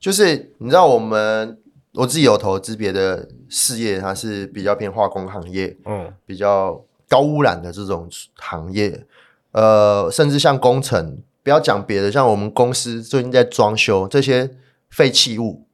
[0.00, 1.58] 就是你知道，我们
[1.92, 9.06] 我自己有投资别的事业，它是比较偏化工行业，嗯比较高污染的这种行业，
[9.52, 14.50] 呃，甚至像工程，不要讲别的，像我们公司最近在装修这些
[14.90, 15.64] 废弃物，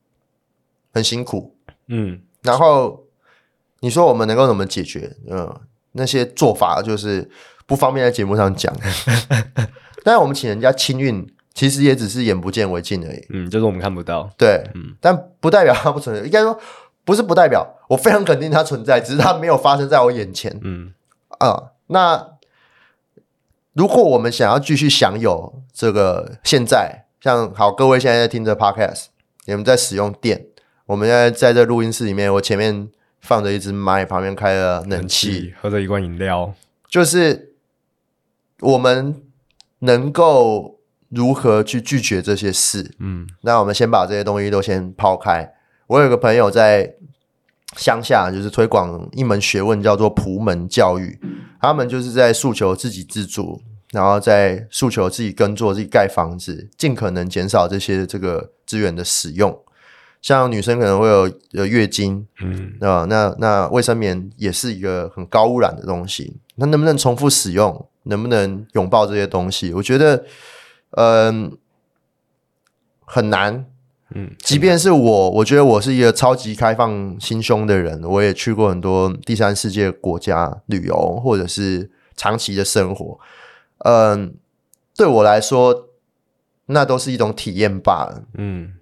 [0.92, 1.54] 很辛苦。
[1.88, 3.04] 嗯然后
[3.80, 5.16] 你说我们能够怎么解决？
[5.28, 5.60] 嗯，
[5.92, 7.30] 那些做法就是
[7.66, 8.74] 不方便在节目上讲。
[10.04, 13.26] 但我们请人家清运，其实也只是眼不见为净而已。
[13.30, 14.30] 嗯，就是我们看不到。
[14.38, 16.24] 对，嗯但不代表它不存在。
[16.24, 16.56] 应该说
[17.04, 20.56] 不是不代表，我非常肯定它存在，只是它没有发生在我眼前。
[20.62, 20.92] 嗯
[21.38, 22.28] 啊、那
[23.72, 29.06] 如果我们想要继续享有这个现在，像好各位现在在听着 podcast，
[29.46, 30.46] 你们在使用电，
[30.86, 32.88] 我们现在在这录音室里面，我前面
[33.20, 36.54] 放着一支麦，旁边开了冷冷，气，喝着一罐饮料。
[36.88, 37.54] 就是
[38.60, 39.20] 我们
[39.84, 40.80] 能够
[41.10, 45.54] 如何去拒绝这些事，嗯那我们先把这些东西都先抛开。
[45.86, 46.94] 我有个朋友在
[47.76, 51.18] 乡下，就是推广一门学问，叫做仆门教育。
[51.60, 53.60] 他们就是在诉求自己自足，
[53.92, 59.58] 然后在诉求自己耕作、自己盖房子，尽可能减少这些这个资源的使用。
[60.22, 67.86] 像女生可能会有呃月经，嗯啊、那那卫生棉也是一个很高污染的东西，那能不能重复使用？
[68.04, 69.72] 能不能拥抱这些东西？
[69.74, 70.24] 我觉得，
[70.92, 71.56] 嗯、
[73.04, 73.66] 很难。
[74.14, 83.18] 嗯，即便是我，我觉得我是一个超级开放心胸的人，我也去过很多第三世界国家旅游，或者是长期的生活。
[83.78, 84.34] 嗯，
[84.96, 85.88] 对我来说，
[86.66, 88.22] 那都是一种体验罢了。
[88.34, 88.74] 嗯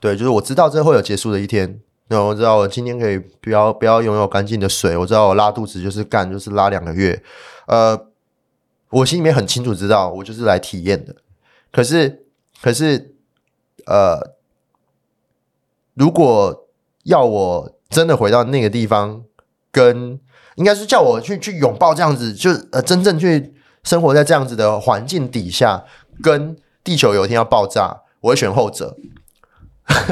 [0.00, 1.80] 对，就是我知道这会有结束的一天。
[2.06, 7.20] 那我知道我今天可以不要不要拥有干净的水，我知道我拉肚子就是干就是拉两个月。
[7.66, 8.00] 呃，
[8.90, 11.14] 我心里面很清楚知道我就是来体验的。
[11.70, 12.26] 可是
[12.62, 13.14] 可是
[13.86, 14.36] 呃，
[15.94, 16.68] 如果
[17.04, 19.22] 要我真的回到那个地方，
[19.70, 20.18] 跟
[20.56, 25.84] 应该是叫我去去拥抱这样子，就呃真正去生活在这样子的环境底下，
[26.22, 28.96] 跟地球有一天要爆炸，我会选后者。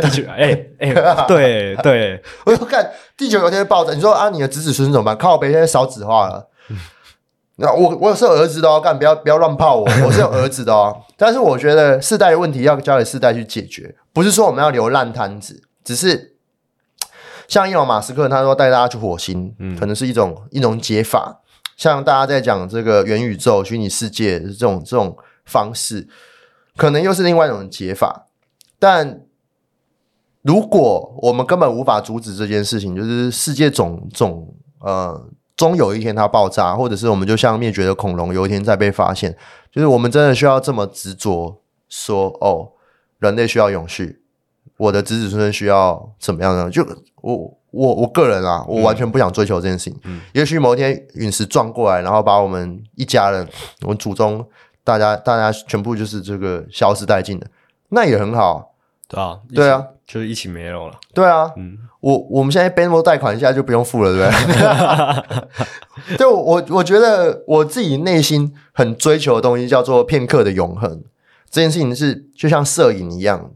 [0.01, 5.17] 地球， 哎哎，对对， 我就看地球有一天会爆炸，你说啊，你的子子孙孙怎么办？
[5.19, 6.49] 靠北现在少子化了。
[7.57, 11.05] 那我我是有儿子的哦，干不要不要乱泡我，我是有儿子的哦。
[11.17, 16.37] 但是我觉得世代的问题要交给世代去解决，不是说我们要留烂摊子，只是
[17.49, 21.41] 像伊隆马斯克他说带大家去火星，嗯可能是一种一种解法。
[21.77, 26.09] 像大家在讲这个元宇宙、虚拟世界这种这种方式，
[26.77, 28.27] 可能又是另外一种解法。
[28.79, 29.21] 但
[30.43, 39.35] 如果我们根本无法阻止这件事情，就是世界总总呃，终有一天它爆炸，或者是我们就像灭绝的恐龙，有一天再被发现，
[39.73, 42.73] 就是我们真的需要这么执着说哦，
[43.19, 44.21] 人类需要永续，
[44.77, 46.71] 我的子子孙孙需要怎么样呢？
[46.71, 46.87] 就
[47.23, 49.99] 我我我个人啊，我完全不想追求这件事情。
[50.05, 53.49] 嗯也许某一天陨石撞过来，然后把我们一家人，
[53.83, 54.47] 我们祖宗
[54.85, 57.47] 大家大家全部就是这个消失殆尽的，
[57.89, 58.73] 那也很好。
[59.09, 60.95] 对啊，对啊，就是一起没有了。
[61.15, 64.53] 对啊，嗯我我们现在背那么多贷款，现在就不用付了，对不
[66.11, 66.17] 对？
[66.19, 71.03] 对，我我觉得我自己内心很追求的东西叫做片刻的永恒。
[71.51, 73.51] 这件事情是就像摄影一样，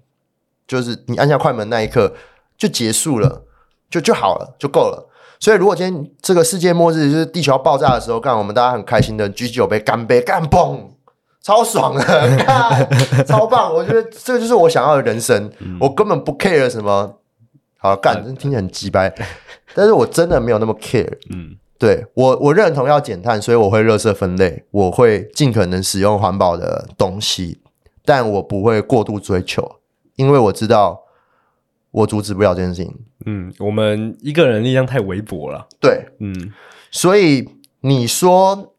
[0.66, 2.14] 就是你按下快门那一刻
[2.56, 3.44] 就结束了，
[3.90, 5.08] 就就好了，就够了。
[5.38, 10.80] 所以，如果今天这个世界末日就是地球要爆炸的时候，干我们大家很开心的举酒杯干杯，干嘣，
[11.42, 12.04] 超爽的，
[13.24, 13.72] 超棒！
[13.74, 17.16] 我觉得这个就是我想要的人生，我根本不 care 什么。
[17.82, 19.10] 好干，真听起来很鸡掰，
[19.74, 21.10] 但是我真的没有那么 care。
[21.30, 27.62] 嗯对我，我认同要减碳，所以我会热色分类，我会尽可能使用环保的东西，
[28.04, 29.76] 但我不会过度追求，
[30.16, 31.00] 因为我知道
[31.90, 32.94] 我阻止不了这件事情。
[33.24, 35.66] 嗯，我们一个人力量太微薄了。
[35.80, 36.52] 对，嗯
[36.90, 37.48] 所以
[37.80, 38.74] 你说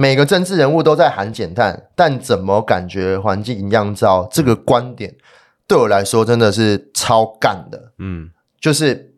[0.00, 4.26] 每个政治人物都在喊减碳，但怎么感觉环境一样糟？
[4.32, 5.14] 这个观点
[5.66, 7.92] 对我来说真的是超干的。
[7.98, 9.12] 嗯就是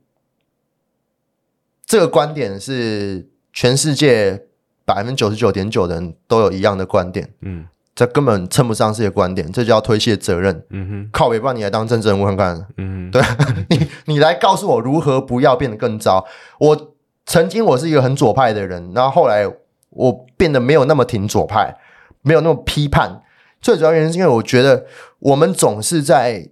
[1.87, 4.43] 这个观点是全世界
[4.85, 10.65] 百分之九十九点九的人都有一样的观点，嗯这根本称不上是一个观点，这叫推卸责任。
[10.71, 13.23] 嗯哼靠北，不然你来当政治人物看看，嗯哼，对
[13.71, 16.27] 你你来告诉我如何不要变得更糟。
[16.59, 19.47] 我曾经我是一个很左派的人，然后后来
[19.93, 21.77] 我变得没有那么挺左派，
[22.23, 23.23] 没有那么批判。
[23.61, 24.87] 最主要原因是因为我觉得
[25.21, 26.49] 我们总是在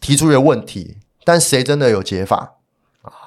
[0.00, 2.54] 提出一个问题，但谁真的有解法？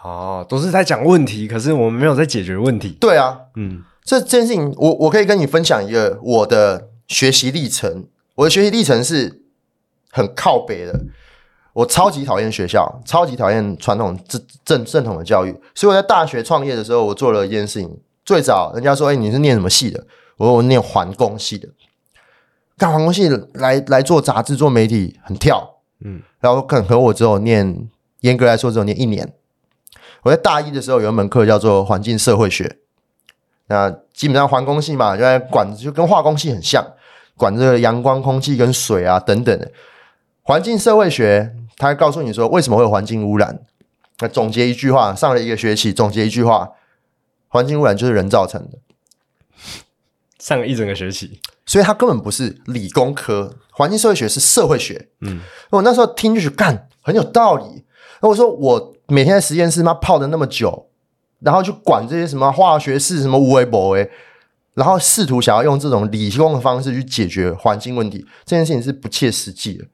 [0.04, 2.98] 哦，都是在讲问题，可是我们没有在解决问题。
[3.00, 8.08] 对啊，嗯这这件事情，我我可以跟你分享一个我的学习历程。
[8.36, 9.44] 我的学习历程是
[10.12, 11.00] 很靠北的，
[11.74, 15.56] 我超级讨厌学校，超级讨厌传统正正正统的教育。
[15.74, 17.98] 所以我在大学创业的时候，我做了一件事情。
[18.24, 20.06] 最早人家说：“哎、你是念什么系的？”
[20.38, 21.68] 我说：“我念环工系的。”
[22.78, 27.88] 干环工系来来做杂志、做媒体很跳，嗯，然后可可我只有念，
[28.22, 29.34] 严格来说只有念一年。
[30.24, 32.78] 我在大一的时候有一门课叫做环境社会学，
[33.68, 36.86] 那基本上环工系嘛，就在管就跟化工系很像，
[37.36, 39.72] 管这个阳光、空气跟水啊等等的。
[40.44, 43.60] 环境社会学，它会告诉你说为什么会有环境污染。
[44.20, 46.70] 那总结一句话，上了一个学期，总结一句话，
[47.52, 48.80] 环境污染就是人造成的，
[50.40, 55.10] 上了一整个学期，所以它根本不是理工科，环境社会学是社会学。
[55.20, 57.84] 嗯，我那时候听就去干，很有道理。
[58.22, 60.88] 那我说我每天在实验室妈泡的那么久，
[61.42, 64.10] 然后去管这些什么化学式什么无为博为，
[64.74, 69.86] 然后试图想要用这种理工的方式去解决环境问题，这件事情是不切实际的。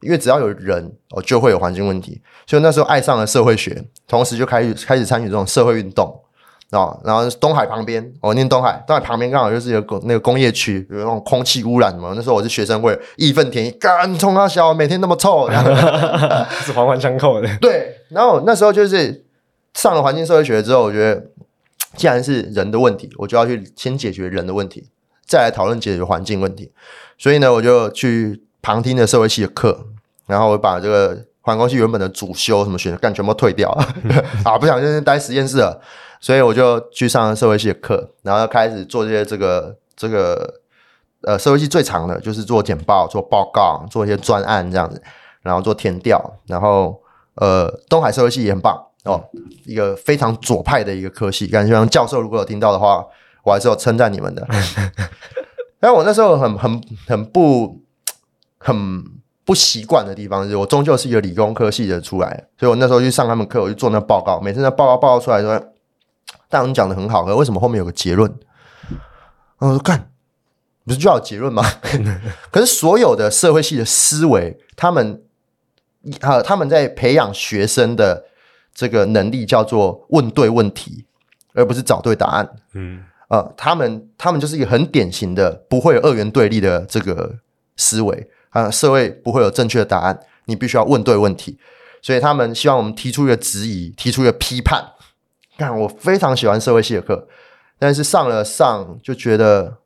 [0.00, 2.20] 因为只要有人哦，就会有环境问题。
[2.46, 6.20] 所以那时候爱上了社会学，同时就开始开始参与这种社会运动
[6.70, 7.00] 哦。
[7.04, 12.12] 然后东海旁边，我、念东海，东海旁边刚好就是有工那个工业区，有那种空气污染嘛。
[12.14, 15.48] 那时候我是学生会，义愤填膺，干冲他小，每天那么臭，
[16.64, 17.48] 是环环相扣的。
[17.60, 19.24] 对，然后那时候就是
[19.74, 21.22] 上了环境社会学之后，我觉得
[21.96, 24.88] 既然是人的问题，我就要去先解决人的问题，
[25.26, 26.72] 再来讨论解决环境问题。
[27.16, 29.86] 所以呢，我就去旁听的社会系的课，
[30.26, 33.70] 然后我把这个环工系原本的主修什么学干全部退掉
[34.44, 35.80] 啊，不想在那待实验室了，
[36.20, 40.54] 所以我就去上社会系的课，然后开始做这些这个这个
[41.22, 45.02] 呃社会系最长的就是做简报、做报告、做一些专案这样子，
[45.42, 47.00] 然后做填调，然后
[47.34, 49.22] 呃东海社会系也很棒哦，
[49.64, 53.04] 一个非常左派的一个科系，感觉像教授如果有听到的话，
[53.44, 54.46] 我还是要称赞你们的。
[55.80, 57.80] 但我那时候很很很不
[58.58, 59.04] 很
[59.44, 65.56] 不习惯的地方是我终究是一个理工科系的出来，所以我那时候去上他们课，我就做那报告，每次那报告报告出来说，
[66.48, 68.34] 大人讲的很好，可为什么后面有个结论？
[69.58, 70.10] 我说干，
[70.84, 71.62] 不是就要结论吗？
[72.50, 75.22] 可是所有的社会系的思维，他们
[76.20, 78.24] 呃他们在培养学生的
[78.72, 81.04] 这个能力叫做问对问题，
[81.54, 82.48] 而不是找对答案。
[82.72, 87.36] 嗯，呃，他们他们就是一个很典型的不会有二元对立的这个
[87.76, 91.58] 思维啊、社会不会有正确的答案，你必须要问对问题，
[92.00, 94.92] 所以他们希望我们提出一个质疑，提出一个批判。
[95.58, 97.26] 看，我非常喜欢社会系的课，
[97.78, 99.78] 但是上了上就觉得，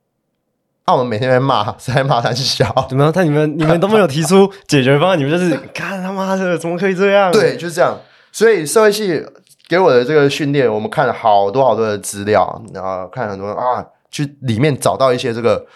[0.84, 3.12] 啊，我们每天在骂，是在骂他小，怎么样？
[3.14, 7.32] 但你们你们都没有提出解决方案，你们就是看他妈的怎么可以这样？
[7.32, 7.98] 对，就是这样。
[8.30, 9.24] 所以社会系
[9.68, 15.66] 给我的这个训练，我们看了好多好多的资料，然后看很多啊，去里面找到一些这个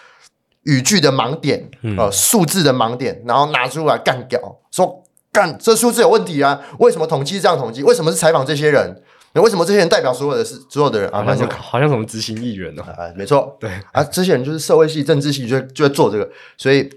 [0.63, 4.39] 语句的盲点，呃，数字的盲点，然后拿出来干掉，
[4.71, 6.59] 说干这数字有问题啊？
[6.79, 7.81] 为什么统计是这样统计？
[7.83, 9.01] 为什么是采访这些人？
[9.33, 11.09] 为什么这些人代表所有的是所有的人？
[11.09, 11.19] 啊？
[11.19, 12.83] 好那就像好像什么执行议员哦。
[12.83, 13.69] 啊，没错，对。
[13.91, 16.89] 啊，这些人就是社会系、政治系就就在做这个，所以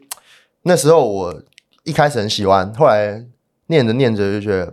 [0.62, 1.42] 那时候我
[1.84, 3.24] 一开始很喜欢，后来
[3.66, 4.72] 念着念着就觉得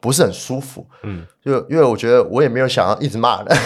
[0.00, 3.58] 不是很舒服，嗯，就因为我觉得我也没有想要一直骂人，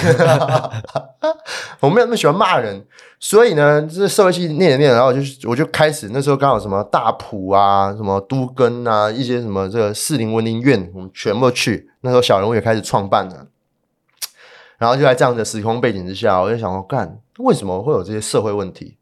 [1.81, 2.85] 我没有那么喜欢骂人，
[3.29, 13.49] 所以呢，这社会系念着念着，然后我就我就开始那时候刚好什么大埔啊、什么都根啊、一些什么这个士林文林院，我们全部去，那时候小人物也开始创办了。
[14.79, 18.97] 然后就在这样的时空背景之下，我就想说，干为什么会有这些社会问题？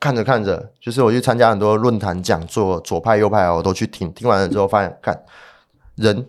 [0.00, 5.22] 看着看着，就是我去参加很多论坛讲座，左派右派啊我都去听，听完了之后发现，看
[5.94, 6.26] 人，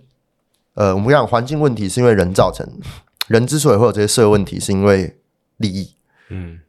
[0.75, 2.85] 呃，我们讲环境问题是因为人造成的，
[3.25, 5.17] 人之所以会有这些社会问题，是因为
[5.57, 5.95] 利益，
[6.29, 6.59] 嗯，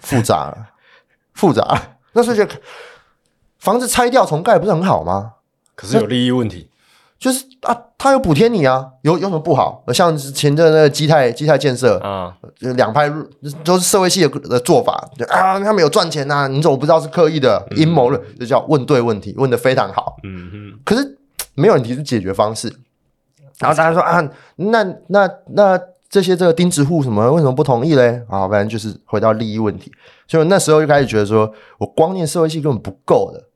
[0.00, 0.68] 复杂了，
[1.32, 1.96] 复杂了。
[2.12, 2.46] 那所以就
[3.58, 5.34] 房子拆掉重盖不是很好吗？
[5.74, 6.70] 可是有利益问题。
[7.16, 9.82] 就是啊，他有补贴你啊，有有什么不好？
[9.94, 13.10] 像前阵那个基泰基泰建设，啊，就两派
[13.64, 18.20] 都是社会系的的做法，就啊，他们有赚钱呐、你怎么不知道是刻意的阴谋论？
[18.38, 20.16] 就叫问对问题，问的非常好。
[20.22, 21.16] 嗯嗯，可是
[21.54, 22.68] 没有人提出解决方式，
[23.58, 24.20] 然后大家说啊，
[24.56, 25.80] 那那那
[26.14, 28.22] 这些这个钉子户什么为什么不同意嘞？
[28.28, 29.90] 啊，反正就是回到利益问题。
[30.28, 33.48] 所以我那时候就开始觉得说，我光念社会系根本不够的，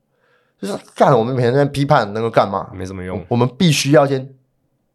[0.61, 2.67] 就是干我们每天在批判能够干嘛？
[2.73, 3.23] 没什么用。
[3.29, 4.27] 我们必须要先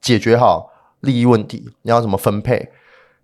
[0.02, 2.68] 解决好利益问题，你要怎么分配。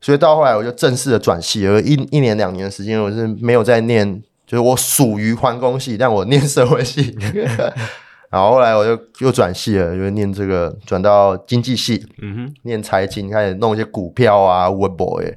[0.00, 7.14] 所以到后来我就正式的转系，而一一年两年的时间，我是没有在念就是我属于环工系，但我念社会系。
[8.30, 15.36] 然后后来我就又转系了，就念这个转到经济系，嗯哼，念财经，开始弄一些股票啊、微博哎，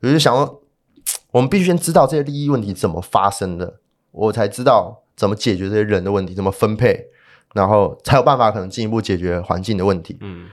[0.00, 0.60] 我就想说，
[1.30, 3.78] 我们必须先知道这些利益问题怎么发生的，
[4.10, 7.06] 我才知道怎么解决这些人的问题，怎么分配，
[7.54, 10.18] 然后才有办法可能进一步解决环境的问题。
[10.20, 10.48] 嗯，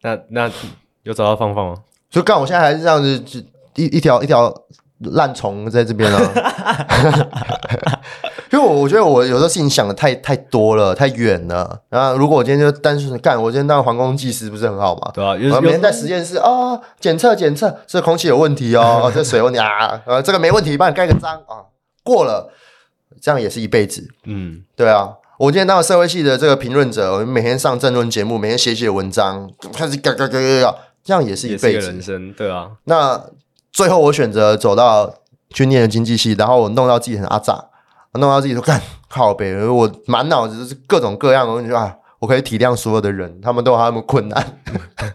[0.00, 0.50] 那那
[1.02, 1.74] 有找到方法吗？
[2.08, 3.40] 就干，我现在还是这样子，就
[3.74, 4.50] 一一条一条
[5.00, 6.18] 烂虫在这边啊。
[8.52, 11.80] 因为我我觉得我有时候事情想的太太多了，太远了。
[11.88, 15.10] 然后如果我今天就单纯的干，我今天当皇宫技师不是很好吗？
[15.14, 21.70] 对啊，有我每天在实验室啊，检测检测，这空气有问题哦，哦 这水有问题啊，呃，这个没问题，帮你盖个章啊，
[22.02, 22.52] 过了，
[23.20, 24.08] 这样也是一辈子。
[24.24, 30.74] 嗯对啊，我今天当了社会系的这个评论者，我每天上政论节目，每天写写文章，开始嘎嘎嘎嘎嘎，
[31.04, 32.02] 这样也是一辈子人。
[32.02, 33.22] 生，对啊，那
[33.70, 35.14] 最后我选择走到
[35.50, 37.66] 去念了经济系，然后我弄到自己很阿杂，
[38.14, 44.60] 弄到自己说干靠北，我满脑子是各种各样的，我就觉得啊，我可以体谅所有的人，他们都有他们困难。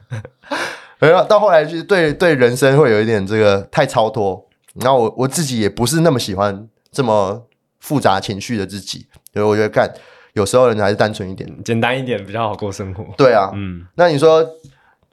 [1.00, 4.44] 然后到后来就是对对人生会有一点这个太超脱，
[4.76, 7.46] 然后我我自己也不是那么喜欢这么
[7.80, 9.94] 复杂情绪的自己，所以我觉得干
[10.34, 11.48] 有时候人还是单纯一点。
[11.64, 13.06] 简单一点比较好过生活。
[13.18, 14.44] 对啊，嗯，那你说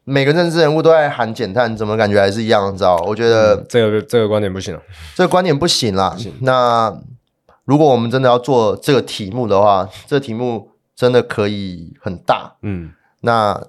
[0.05, 2.73] 每个政治人物都在喊减碳，怎么感觉还是一样？
[2.73, 2.97] 你知道？
[3.07, 4.81] 我觉得这个这个观点不行了。
[5.15, 6.17] 这个观点不行啦。
[6.41, 6.97] 那
[7.65, 12.57] 如果我们真的要做这个题目的话，这个题目真的可以很大。
[12.63, 13.63] 嗯那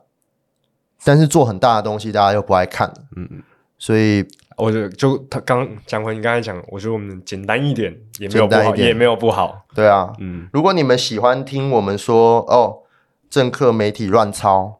[1.03, 3.43] 但是做很大的东西，大家又不爱看，嗯嗯，
[3.77, 4.25] 所以
[4.55, 9.65] 我觉得就他刚讲回你刚才讲，我觉得我们简单一点也没有不好，也没有不好。
[9.75, 10.13] 对啊。
[10.19, 12.83] 嗯，如果你们喜欢听我们说哦，
[13.29, 14.79] 政客媒体乱抄，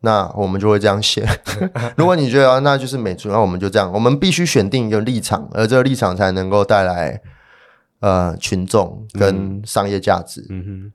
[0.00, 1.26] 那我们就会这样写。
[1.96, 3.90] 如果你觉得、啊、那就是美猪，那我们就这样。
[3.92, 7.22] 我们必须选定一个立场，而这个立场才能够带来
[8.04, 10.44] 呃群众跟商业价值。
[10.50, 10.92] 嗯哼，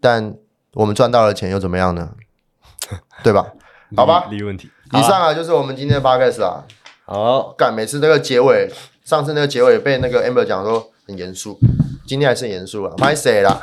[0.00, 0.36] 但
[0.74, 2.14] 我们赚到了钱又怎么样呢？
[3.24, 3.46] 对吧？
[3.96, 4.70] 好吧，利益问题。
[4.92, 6.64] 以上啊就是我们今天的 podcast 啊。
[7.04, 8.70] 好，干，每次那个结尾，
[9.04, 11.58] 上次那个结尾被那个 Amber 讲说很严肃，
[12.12, 13.58] 今天还是很严肃啊，拍谁啦？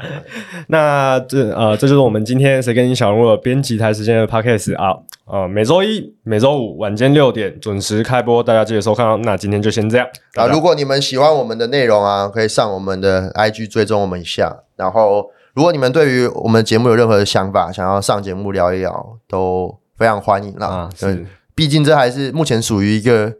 [0.68, 9.18] 那这呃，这就是我们今天谁跟你小人物的编辑台时间的 podcast 啊，呃，每周一、每周五晚间六点准时开播，大家记得收看哦。
[9.22, 14.54] 那今天就先这样啊，如果你们喜欢我们的内容啊，可以上我们的 IG 追踪我们一下。
[14.76, 20.66] 然后，如果你们对于我们节目有任何的想法，想要上节目聊一聊，都非常欢迎啦。
[20.66, 23.32] 啊，对是，毕竟这还是目前属于一个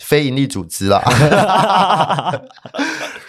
[0.00, 1.02] 非盈利组织啦。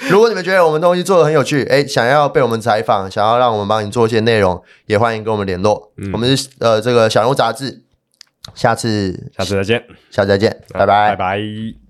[0.10, 5.92] 如果你们觉得我们东西做的很有趣，哎，想要被我们采访，想要让我们帮你做一些内容，也欢迎跟我们联络。
[5.98, 7.84] 嗯我们是呃这个小人物杂志，
[8.56, 11.89] 下次下次再见，下次再见，拜拜拜拜。